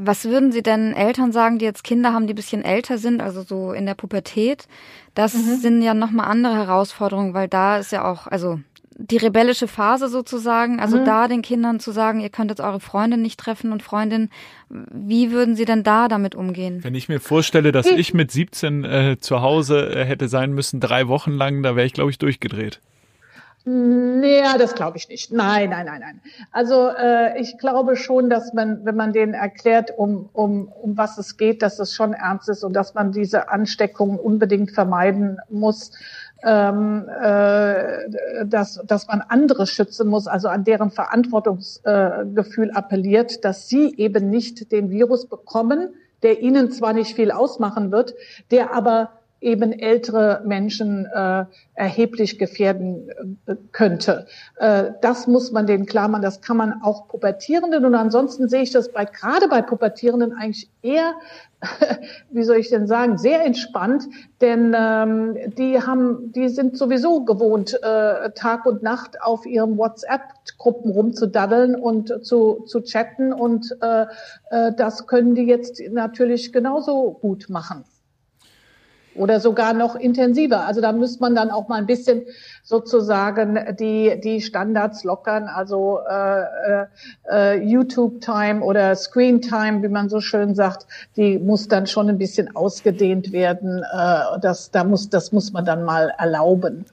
Was 0.00 0.26
würden 0.26 0.52
Sie 0.52 0.62
denn 0.62 0.94
Eltern 0.94 1.32
sagen, 1.32 1.58
die 1.58 1.64
jetzt 1.64 1.82
Kinder 1.82 2.12
haben, 2.12 2.28
die 2.28 2.32
ein 2.32 2.36
bisschen 2.36 2.62
älter 2.62 2.98
sind, 2.98 3.20
also 3.20 3.42
so 3.42 3.72
in 3.72 3.84
der 3.84 3.94
Pubertät? 3.94 4.68
Das 5.14 5.34
mhm. 5.34 5.56
sind 5.56 5.82
ja 5.82 5.92
nochmal 5.92 6.28
andere 6.28 6.54
Herausforderungen, 6.54 7.34
weil 7.34 7.48
da 7.48 7.78
ist 7.78 7.90
ja 7.90 8.04
auch, 8.04 8.28
also 8.28 8.60
die 9.00 9.16
rebellische 9.16 9.68
Phase 9.68 10.08
sozusagen, 10.08 10.80
also 10.80 10.98
mhm. 10.98 11.04
da 11.04 11.28
den 11.28 11.40
Kindern 11.40 11.78
zu 11.78 11.92
sagen, 11.92 12.20
ihr 12.20 12.30
könnt 12.30 12.50
jetzt 12.50 12.60
eure 12.60 12.80
Freundin 12.80 13.22
nicht 13.22 13.38
treffen 13.38 13.70
und 13.70 13.80
Freundin, 13.80 14.28
wie 14.68 15.30
würden 15.30 15.54
sie 15.54 15.64
denn 15.64 15.84
da 15.84 16.08
damit 16.08 16.34
umgehen? 16.34 16.82
Wenn 16.82 16.96
ich 16.96 17.08
mir 17.08 17.20
vorstelle, 17.20 17.70
dass 17.70 17.86
ich 17.86 18.12
mit 18.12 18.32
17 18.32 18.84
äh, 18.84 19.16
zu 19.20 19.40
Hause 19.40 19.88
äh, 19.94 20.04
hätte 20.04 20.28
sein 20.28 20.52
müssen, 20.52 20.80
drei 20.80 21.06
Wochen 21.06 21.30
lang, 21.30 21.62
da 21.62 21.76
wäre 21.76 21.86
ich, 21.86 21.92
glaube 21.92 22.10
ich, 22.10 22.18
durchgedreht. 22.18 22.80
Naja, 23.64 24.56
das 24.56 24.74
glaube 24.74 24.96
ich 24.96 25.08
nicht. 25.08 25.30
Nein, 25.30 25.70
nein, 25.70 25.84
nein, 25.84 26.00
nein. 26.00 26.20
Also 26.52 26.88
äh, 26.88 27.38
ich 27.38 27.58
glaube 27.58 27.96
schon, 27.96 28.30
dass 28.30 28.54
man, 28.54 28.84
wenn 28.84 28.96
man 28.96 29.12
denen 29.12 29.34
erklärt, 29.34 29.90
um, 29.96 30.30
um, 30.32 30.68
um 30.68 30.96
was 30.96 31.18
es 31.18 31.36
geht, 31.36 31.60
dass 31.60 31.78
es 31.78 31.92
schon 31.92 32.14
ernst 32.14 32.48
ist 32.48 32.64
und 32.64 32.72
dass 32.72 32.94
man 32.94 33.12
diese 33.12 33.50
Ansteckung 33.50 34.18
unbedingt 34.18 34.70
vermeiden 34.70 35.38
muss, 35.50 35.92
ähm, 36.44 37.08
äh, 37.08 38.44
dass, 38.46 38.80
dass 38.86 39.06
man 39.08 39.22
andere 39.22 39.66
schützen 39.66 40.08
muss, 40.08 40.26
also 40.26 40.48
an 40.48 40.64
deren 40.64 40.90
Verantwortungsgefühl 40.90 42.70
äh, 42.70 42.72
appelliert, 42.72 43.44
dass 43.44 43.68
sie 43.68 43.94
eben 43.96 44.30
nicht 44.30 44.70
den 44.70 44.90
Virus 44.90 45.26
bekommen, 45.26 45.94
der 46.22 46.40
ihnen 46.40 46.70
zwar 46.70 46.92
nicht 46.92 47.14
viel 47.14 47.30
ausmachen 47.30 47.92
wird, 47.92 48.14
der 48.50 48.74
aber 48.74 49.17
eben 49.40 49.72
ältere 49.72 50.42
Menschen 50.44 51.06
äh, 51.06 51.44
erheblich 51.74 52.38
gefährden 52.38 53.08
äh, 53.46 53.54
könnte. 53.72 54.26
Äh, 54.56 54.92
das 55.00 55.26
muss 55.26 55.52
man 55.52 55.66
denen 55.66 55.86
klar 55.86 56.08
machen. 56.08 56.22
Das 56.22 56.40
kann 56.40 56.56
man 56.56 56.82
auch 56.82 57.08
Pubertierenden. 57.08 57.84
Und 57.84 57.94
ansonsten 57.94 58.48
sehe 58.48 58.62
ich 58.62 58.70
das 58.70 58.92
bei, 58.92 59.04
gerade 59.04 59.48
bei 59.48 59.62
Pubertierenden 59.62 60.32
eigentlich 60.32 60.68
eher 60.82 61.14
wie 62.30 62.44
soll 62.44 62.56
ich 62.56 62.68
denn 62.68 62.86
sagen, 62.86 63.18
sehr 63.18 63.44
entspannt, 63.44 64.04
denn 64.40 64.74
ähm, 64.76 65.36
die 65.56 65.80
haben, 65.80 66.32
die 66.32 66.48
sind 66.48 66.76
sowieso 66.76 67.24
gewohnt, 67.24 67.74
äh, 67.82 68.30
Tag 68.30 68.66
und 68.66 68.82
Nacht 68.82 69.20
auf 69.20 69.44
ihren 69.44 69.76
WhatsApp-Gruppen 69.76 70.92
rumzudaddeln 70.92 71.74
und 71.74 72.24
zu, 72.24 72.64
zu 72.66 72.82
chatten 72.82 73.32
und 73.32 73.76
äh, 73.80 74.06
äh, 74.50 74.72
das 74.76 75.06
können 75.06 75.34
die 75.34 75.46
jetzt 75.46 75.80
natürlich 75.90 76.52
genauso 76.52 77.18
gut 77.20 77.48
machen 77.48 77.84
oder 79.18 79.40
sogar 79.40 79.72
noch 79.74 79.96
intensiver. 79.96 80.66
Also 80.66 80.80
da 80.80 80.92
müsste 80.92 81.20
man 81.20 81.34
dann 81.34 81.50
auch 81.50 81.68
mal 81.68 81.76
ein 81.76 81.86
bisschen 81.86 82.22
sozusagen 82.62 83.58
die, 83.78 84.20
die 84.22 84.40
Standards 84.40 85.04
lockern, 85.04 85.48
also 85.48 86.00
äh, 86.08 86.40
äh, 86.40 86.86
äh, 87.30 87.62
YouTube-Time 87.62 88.62
oder 88.62 88.94
Screen-Time, 88.94 89.82
wie 89.82 89.88
man 89.88 90.08
so 90.08 90.20
schön 90.20 90.54
sagt, 90.54 90.86
die 91.16 91.38
muss 91.38 91.68
dann 91.68 91.86
schon 91.86 92.08
ein 92.08 92.18
bisschen 92.18 92.54
ausgedehnt 92.54 93.32
werden. 93.32 93.82
Äh, 93.82 94.40
das, 94.40 94.70
da 94.70 94.84
muss, 94.84 95.08
das 95.08 95.32
muss 95.32 95.52
man 95.52 95.64
dann 95.64 95.84
mal 95.84 96.12
erlauben. 96.18 96.84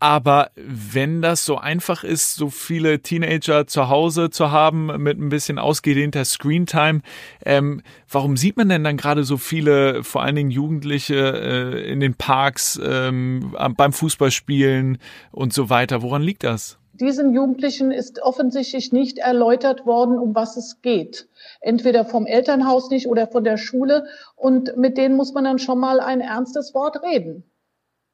Aber 0.00 0.50
wenn 0.54 1.22
das 1.22 1.44
so 1.44 1.58
einfach 1.58 2.04
ist, 2.04 2.36
so 2.36 2.50
viele 2.50 3.00
Teenager 3.00 3.66
zu 3.66 3.88
Hause 3.88 4.30
zu 4.30 4.52
haben 4.52 4.86
mit 5.02 5.18
ein 5.18 5.28
bisschen 5.28 5.58
ausgedehnter 5.58 6.24
Screentime, 6.24 7.00
ähm, 7.44 7.82
warum 8.08 8.36
sieht 8.36 8.56
man 8.56 8.68
denn 8.68 8.84
dann 8.84 8.96
gerade 8.96 9.24
so 9.24 9.36
viele, 9.36 10.04
vor 10.04 10.22
allen 10.22 10.36
Dingen 10.36 10.50
Jugendliche 10.50 11.16
äh, 11.16 11.90
in 11.90 11.98
den 11.98 12.14
Parks, 12.14 12.80
ähm, 12.82 13.56
beim 13.76 13.92
Fußballspielen 13.92 14.98
und 15.32 15.52
so 15.52 15.68
weiter? 15.68 16.02
Woran 16.02 16.22
liegt 16.22 16.44
das? 16.44 16.78
Diesen 17.00 17.32
Jugendlichen 17.32 17.92
ist 17.92 18.20
offensichtlich 18.22 18.92
nicht 18.92 19.18
erläutert 19.18 19.86
worden, 19.86 20.18
um 20.18 20.34
was 20.34 20.56
es 20.56 20.80
geht. 20.82 21.28
Entweder 21.60 22.04
vom 22.04 22.26
Elternhaus 22.26 22.90
nicht 22.90 23.06
oder 23.06 23.28
von 23.28 23.44
der 23.44 23.56
Schule. 23.56 24.06
Und 24.34 24.76
mit 24.76 24.98
denen 24.98 25.16
muss 25.16 25.32
man 25.32 25.44
dann 25.44 25.60
schon 25.60 25.78
mal 25.78 26.00
ein 26.00 26.20
ernstes 26.20 26.74
Wort 26.74 27.02
reden. 27.04 27.44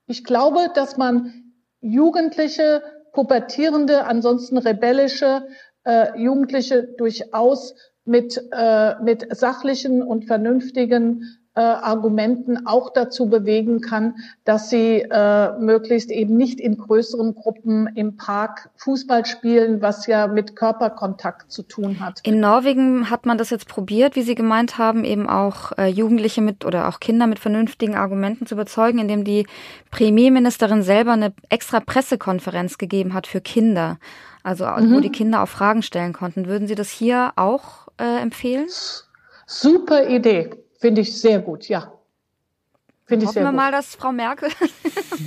Ich 0.06 0.22
glaube, 0.22 0.68
dass 0.74 0.98
man 0.98 1.43
Jugendliche, 1.84 2.82
pubertierende, 3.12 4.04
ansonsten 4.04 4.56
rebellische 4.56 5.46
äh, 5.84 6.18
Jugendliche 6.18 6.82
durchaus 6.96 7.74
mit, 8.06 8.42
äh, 8.52 8.94
mit 9.02 9.26
sachlichen 9.36 10.02
und 10.02 10.24
vernünftigen 10.24 11.22
äh, 11.56 11.60
Argumenten 11.60 12.66
auch 12.66 12.92
dazu 12.92 13.28
bewegen 13.28 13.80
kann, 13.80 14.16
dass 14.44 14.70
sie 14.70 15.06
äh, 15.08 15.56
möglichst 15.58 16.10
eben 16.10 16.36
nicht 16.36 16.58
in 16.58 16.76
größeren 16.76 17.34
Gruppen 17.34 17.86
im 17.94 18.16
Park 18.16 18.70
Fußball 18.76 19.24
spielen, 19.24 19.80
was 19.80 20.08
ja 20.08 20.26
mit 20.26 20.56
Körperkontakt 20.56 21.52
zu 21.52 21.62
tun 21.62 22.00
hat. 22.00 22.20
In 22.24 22.40
Norwegen 22.40 23.08
hat 23.08 23.24
man 23.24 23.38
das 23.38 23.50
jetzt 23.50 23.68
probiert, 23.68 24.16
wie 24.16 24.22
Sie 24.22 24.34
gemeint 24.34 24.78
haben, 24.78 25.04
eben 25.04 25.28
auch 25.28 25.70
äh, 25.78 25.86
Jugendliche 25.86 26.40
mit 26.40 26.64
oder 26.64 26.88
auch 26.88 26.98
Kinder 26.98 27.28
mit 27.28 27.38
vernünftigen 27.38 27.94
Argumenten 27.94 28.46
zu 28.46 28.56
überzeugen, 28.56 28.98
indem 28.98 29.22
die 29.22 29.46
Premierministerin 29.92 30.82
selber 30.82 31.12
eine 31.12 31.32
extra 31.50 31.78
Pressekonferenz 31.78 32.78
gegeben 32.78 33.14
hat 33.14 33.28
für 33.28 33.40
Kinder. 33.40 33.98
Also 34.42 34.66
mhm. 34.66 34.92
wo 34.92 35.00
die 35.00 35.12
Kinder 35.12 35.42
auch 35.42 35.48
Fragen 35.48 35.82
stellen 35.82 36.12
konnten. 36.12 36.46
Würden 36.46 36.66
Sie 36.66 36.74
das 36.74 36.90
hier 36.90 37.32
auch 37.36 37.88
äh, 37.98 38.20
empfehlen? 38.20 38.66
Super 39.46 40.08
Idee. 40.08 40.63
Finde 40.84 41.00
ich 41.00 41.18
sehr 41.18 41.38
gut, 41.38 41.66
ja. 41.70 41.94
Finde 43.06 43.22
ich 43.22 43.28
Hoffen 43.28 43.34
sehr 43.36 43.44
wir 43.44 43.52
gut. 43.52 43.56
mal, 43.56 43.72
dass 43.72 43.94
Frau 43.94 44.12
Merkel 44.12 44.50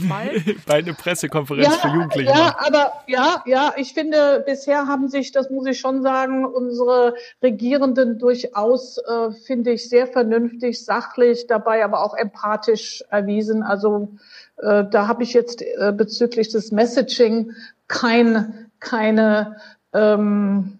bei 0.67 0.75
einer 0.75 0.93
Pressekonferenz 0.93 1.65
ja, 1.65 1.71
für 1.71 1.87
Jugendliche. 1.87 2.29
Ja, 2.29 2.55
aber 2.59 2.93
ja, 3.07 3.43
ja, 3.47 3.73
ich 3.75 3.93
finde, 3.93 4.43
bisher 4.45 4.85
haben 4.85 5.07
sich, 5.07 5.31
das 5.31 5.49
muss 5.49 5.65
ich 5.65 5.79
schon 5.79 6.03
sagen, 6.03 6.45
unsere 6.45 7.15
Regierenden 7.41 8.19
durchaus, 8.19 8.99
äh, 8.99 9.31
finde 9.31 9.71
ich, 9.71 9.89
sehr 9.89 10.05
vernünftig, 10.05 10.85
sachlich, 10.85 11.47
dabei 11.47 11.83
aber 11.83 12.03
auch 12.03 12.13
empathisch 12.13 13.03
erwiesen. 13.09 13.63
Also 13.63 14.09
äh, 14.57 14.83
da 14.91 15.07
habe 15.07 15.23
ich 15.23 15.33
jetzt 15.33 15.63
äh, 15.63 15.91
bezüglich 15.91 16.49
des 16.49 16.71
Messaging 16.71 17.53
kein, 17.87 18.69
keine 18.79 19.55
ähm, 19.91 20.77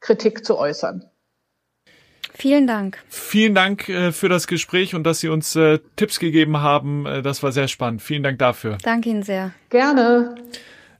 Kritik 0.00 0.44
zu 0.44 0.58
äußern. 0.58 1.08
Vielen 2.38 2.68
Dank. 2.68 2.98
Vielen 3.08 3.56
Dank 3.56 3.88
äh, 3.88 4.12
für 4.12 4.28
das 4.28 4.46
Gespräch 4.46 4.94
und 4.94 5.02
dass 5.02 5.18
Sie 5.18 5.28
uns 5.28 5.56
äh, 5.56 5.80
Tipps 5.96 6.20
gegeben 6.20 6.58
haben. 6.58 7.04
Äh, 7.04 7.20
das 7.20 7.42
war 7.42 7.50
sehr 7.50 7.66
spannend. 7.66 8.00
Vielen 8.00 8.22
Dank 8.22 8.38
dafür. 8.38 8.78
Danke 8.84 9.08
Ihnen 9.08 9.24
sehr. 9.24 9.50
Gerne. 9.70 10.36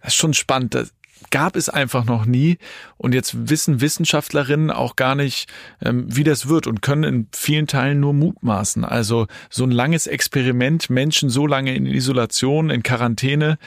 Das 0.03 0.15
ist 0.15 0.17
schon 0.17 0.35
spannend. 0.35 0.75
Das 0.75 0.93
gab 1.31 1.55
es 1.55 1.69
einfach 1.69 2.05
noch 2.05 2.25
nie. 2.25 2.59
Und 2.97 3.15
jetzt 3.15 3.49
wissen 3.49 3.81
Wissenschaftlerinnen 3.81 4.73
auch 4.73 4.97
gar 4.97 5.15
nicht, 5.15 5.49
ähm, 5.81 6.07
wie 6.09 6.25
das 6.25 6.49
wird 6.49 6.67
und 6.67 6.83
können 6.83 7.05
in 7.05 7.29
vielen 7.33 7.69
Teilen 7.69 8.01
nur 8.01 8.15
mutmaßen. 8.15 8.85
Also 8.85 9.29
so 9.49 9.63
ein 9.63 9.71
langes 9.71 10.09
Experiment, 10.09 10.91
Menschen 10.91 11.31
so 11.31 11.47
lange 11.47 11.73
in 11.73 11.87
Isolation, 11.87 12.69
in 12.69 12.83
Quarantäne 12.83 13.59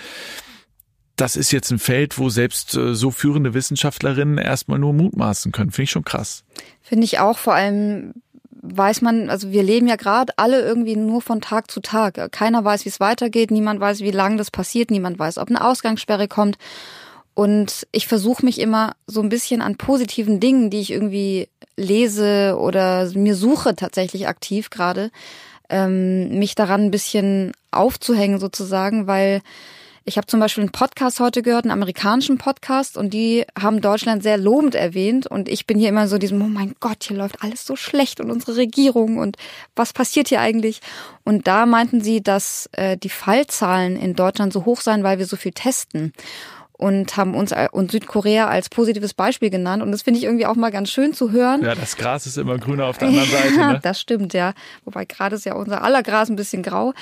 das 1.15 1.35
ist 1.35 1.51
jetzt 1.51 1.71
ein 1.71 1.79
Feld, 1.79 2.17
wo 2.17 2.29
selbst 2.29 2.75
äh, 2.75 2.95
so 2.95 3.11
führende 3.11 3.53
Wissenschaftlerinnen 3.53 4.37
erstmal 4.37 4.79
nur 4.79 4.93
mutmaßen 4.93 5.51
können. 5.51 5.71
Finde 5.71 5.83
ich 5.83 5.91
schon 5.91 6.05
krass. 6.05 6.43
Finde 6.81 7.05
ich 7.05 7.19
auch, 7.19 7.37
vor 7.37 7.53
allem 7.53 8.13
weiß 8.61 9.01
man, 9.01 9.29
also 9.29 9.51
wir 9.51 9.63
leben 9.63 9.87
ja 9.87 9.95
gerade 9.95 10.33
alle 10.37 10.61
irgendwie 10.61 10.95
nur 10.95 11.21
von 11.21 11.41
Tag 11.41 11.71
zu 11.71 11.79
Tag. 11.81 12.31
Keiner 12.31 12.63
weiß, 12.63 12.85
wie 12.85 12.89
es 12.89 12.99
weitergeht, 12.99 13.49
niemand 13.49 13.79
weiß, 13.79 14.01
wie 14.01 14.11
lange 14.11 14.37
das 14.37 14.51
passiert, 14.51 14.91
niemand 14.91 15.17
weiß, 15.17 15.39
ob 15.39 15.49
eine 15.49 15.65
Ausgangssperre 15.65 16.27
kommt. 16.27 16.57
Und 17.33 17.87
ich 17.91 18.07
versuche 18.07 18.45
mich 18.45 18.59
immer 18.59 18.93
so 19.07 19.21
ein 19.21 19.29
bisschen 19.29 19.61
an 19.61 19.77
positiven 19.77 20.39
Dingen, 20.39 20.69
die 20.69 20.81
ich 20.81 20.91
irgendwie 20.91 21.47
lese 21.75 22.57
oder 22.59 23.09
mir 23.13 23.35
suche 23.35 23.75
tatsächlich 23.75 24.27
aktiv 24.27 24.69
gerade, 24.69 25.11
ähm, 25.69 26.37
mich 26.37 26.53
daran 26.53 26.81
ein 26.81 26.91
bisschen 26.91 27.53
aufzuhängen 27.71 28.39
sozusagen, 28.39 29.07
weil 29.07 29.41
ich 30.03 30.17
habe 30.17 30.25
zum 30.25 30.39
Beispiel 30.39 30.63
einen 30.63 30.71
Podcast 30.71 31.19
heute 31.19 31.43
gehört, 31.43 31.65
einen 31.65 31.71
amerikanischen 31.71 32.37
Podcast, 32.37 32.97
und 32.97 33.13
die 33.13 33.45
haben 33.59 33.81
Deutschland 33.81 34.23
sehr 34.23 34.37
lobend 34.37 34.73
erwähnt. 34.73 35.27
Und 35.27 35.47
ich 35.47 35.67
bin 35.67 35.77
hier 35.77 35.89
immer 35.89 36.07
so 36.07 36.17
diesem, 36.17 36.41
oh 36.41 36.47
mein 36.47 36.75
Gott, 36.79 37.03
hier 37.03 37.17
läuft 37.17 37.43
alles 37.43 37.65
so 37.65 37.75
schlecht 37.75 38.19
und 38.19 38.31
unsere 38.31 38.57
Regierung 38.57 39.17
und 39.17 39.37
was 39.75 39.93
passiert 39.93 40.29
hier 40.29 40.41
eigentlich? 40.41 40.81
Und 41.23 41.47
da 41.47 41.65
meinten 41.65 42.01
sie, 42.01 42.21
dass 42.21 42.67
äh, 42.71 42.97
die 42.97 43.09
Fallzahlen 43.09 43.95
in 43.95 44.15
Deutschland 44.15 44.53
so 44.53 44.65
hoch 44.65 44.81
seien, 44.81 45.03
weil 45.03 45.19
wir 45.19 45.27
so 45.27 45.37
viel 45.37 45.51
testen 45.51 46.13
und 46.81 47.15
haben 47.15 47.35
uns 47.35 47.53
und 47.73 47.91
Südkorea 47.91 48.47
als 48.47 48.67
positives 48.67 49.13
Beispiel 49.13 49.51
genannt. 49.51 49.83
Und 49.83 49.91
das 49.91 50.01
finde 50.01 50.17
ich 50.17 50.23
irgendwie 50.23 50.47
auch 50.47 50.55
mal 50.55 50.71
ganz 50.71 50.89
schön 50.89 51.13
zu 51.13 51.31
hören. 51.31 51.61
Ja, 51.61 51.75
das 51.75 51.95
Gras 51.95 52.25
ist 52.25 52.39
immer 52.39 52.57
grüner 52.57 52.87
auf 52.87 52.97
der 52.97 53.09
anderen 53.09 53.29
Seite. 53.31 53.55
Ne? 53.55 53.79
das 53.83 54.01
stimmt, 54.01 54.33
ja. 54.33 54.53
Wobei 54.83 55.05
gerade 55.05 55.35
ist 55.35 55.45
ja 55.45 55.53
unser 55.53 55.83
aller 55.83 56.01
Gras 56.01 56.31
ein 56.31 56.35
bisschen 56.35 56.63
grau. 56.63 56.93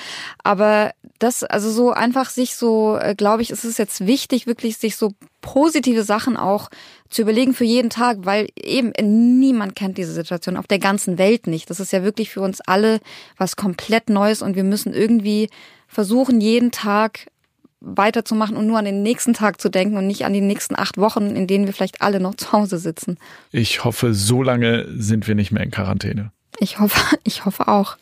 Aber 0.44 0.90
das, 1.18 1.44
also 1.44 1.70
so 1.70 1.92
einfach 1.92 2.28
sich 2.28 2.56
so, 2.56 2.98
äh, 3.00 3.14
glaube 3.14 3.40
ich, 3.40 3.50
ist 3.50 3.64
es 3.64 3.78
jetzt 3.78 4.06
wichtig, 4.06 4.46
wirklich 4.46 4.76
sich 4.76 4.96
so 4.96 5.14
positive 5.40 6.02
Sachen 6.02 6.36
auch 6.36 6.68
zu 7.08 7.22
überlegen 7.22 7.54
für 7.54 7.64
jeden 7.64 7.88
Tag, 7.88 8.18
weil 8.20 8.48
eben 8.56 8.92
niemand 9.38 9.76
kennt 9.76 9.96
diese 9.96 10.12
Situation 10.12 10.58
auf 10.58 10.66
der 10.66 10.78
ganzen 10.78 11.16
Welt 11.16 11.46
nicht. 11.46 11.70
Das 11.70 11.80
ist 11.80 11.90
ja 11.90 12.02
wirklich 12.02 12.28
für 12.28 12.42
uns 12.42 12.60
alle 12.60 13.00
was 13.38 13.56
komplett 13.56 14.10
Neues 14.10 14.42
und 14.42 14.56
wir 14.56 14.64
müssen 14.64 14.92
irgendwie 14.92 15.48
versuchen, 15.88 16.42
jeden 16.42 16.70
Tag 16.70 17.30
weiterzumachen 17.80 18.56
und 18.56 18.66
nur 18.66 18.78
an 18.78 18.84
den 18.84 19.02
nächsten 19.02 19.34
Tag 19.34 19.60
zu 19.60 19.68
denken 19.68 19.96
und 19.96 20.06
nicht 20.06 20.24
an 20.24 20.32
die 20.32 20.40
nächsten 20.40 20.78
acht 20.78 20.98
Wochen, 20.98 21.34
in 21.34 21.46
denen 21.46 21.66
wir 21.66 21.72
vielleicht 21.72 22.02
alle 22.02 22.20
noch 22.20 22.34
zu 22.36 22.52
Hause 22.52 22.78
sitzen. 22.78 23.18
Ich 23.52 23.84
hoffe, 23.84 24.14
so 24.14 24.42
lange 24.42 24.86
sind 24.96 25.26
wir 25.26 25.34
nicht 25.34 25.50
mehr 25.52 25.62
in 25.62 25.70
Quarantäne. 25.70 26.32
Ich 26.58 26.78
hoffe, 26.78 27.16
ich 27.24 27.44
hoffe 27.44 27.68
auch. 27.68 27.96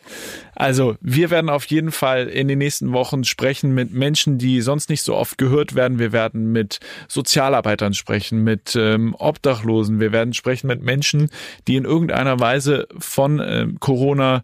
Also, 0.55 0.97
wir 1.01 1.31
werden 1.31 1.49
auf 1.49 1.65
jeden 1.67 1.93
Fall 1.93 2.27
in 2.27 2.49
den 2.49 2.59
nächsten 2.59 2.93
Wochen 2.93 3.25
sprechen 3.25 3.73
mit 3.73 3.93
Menschen, 3.93 4.39
die 4.39 4.61
sonst 4.61 4.91
nicht 4.91 5.03
so 5.03 5.15
oft 5.15 5.39
gehört 5.39 5.75
werden. 5.75 5.99
Wir 5.99 6.13
werden 6.13 6.51
mit 6.51 6.81
Sozialarbeitern 7.07 7.95
sprechen, 7.95 8.43
mit 8.43 8.75
ähm, 8.75 9.15
Obdachlosen. 9.17 10.01
Wir 10.01 10.13
werden 10.13 10.35
sprechen 10.35 10.67
mit 10.67 10.83
Menschen, 10.83 11.31
die 11.69 11.77
in 11.77 11.85
irgendeiner 11.85 12.41
Weise 12.41 12.89
von 12.99 13.41
ähm, 13.45 13.79
Corona 13.79 14.43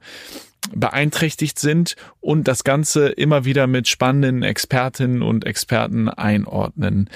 beeinträchtigt 0.75 1.59
sind 1.59 1.97
und 2.21 2.49
das 2.49 2.65
Ganze 2.65 3.09
immer 3.09 3.45
wieder 3.45 3.67
mit 3.67 3.89
spannenden 3.89 4.43
Expertinnen 4.43 5.23
und 5.23 5.45
Experten 5.45 6.09
einordnen. 6.09 7.11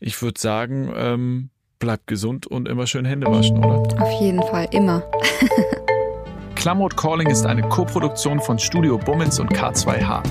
Ich 0.00 0.20
würde 0.22 0.40
sagen, 0.40 0.92
ähm, 0.96 1.50
bleibt 1.78 2.06
gesund 2.06 2.46
und 2.46 2.68
immer 2.68 2.86
schön 2.86 3.04
Hände 3.04 3.26
waschen, 3.26 3.58
oder? 3.58 4.02
Auf 4.02 4.20
jeden 4.20 4.42
Fall, 4.42 4.66
immer. 4.72 5.02
Klamot 6.54 6.96
Calling 6.96 7.28
ist 7.28 7.46
eine 7.46 7.62
Koproduktion 7.62 8.40
von 8.40 8.58
Studio 8.58 8.98
Bummens 8.98 9.38
und 9.38 9.52
K2H. 9.52 10.22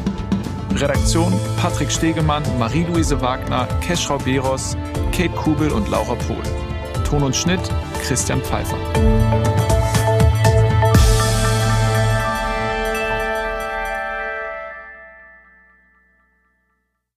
Redaktion 0.75 1.31
Patrick 1.61 1.89
Stegemann, 1.89 2.43
Marie-Louise 2.59 3.21
Wagner, 3.21 3.67
Keschrau 3.79 4.17
Beros, 4.17 4.75
Kate 5.13 5.29
Kubel 5.29 5.71
und 5.71 5.87
Laura 5.89 6.15
Pohl. 6.15 6.43
Ton 7.05 7.23
und 7.23 7.35
Schnitt 7.35 7.61
Christian 8.01 8.41
Pfeiffer. 8.41 8.77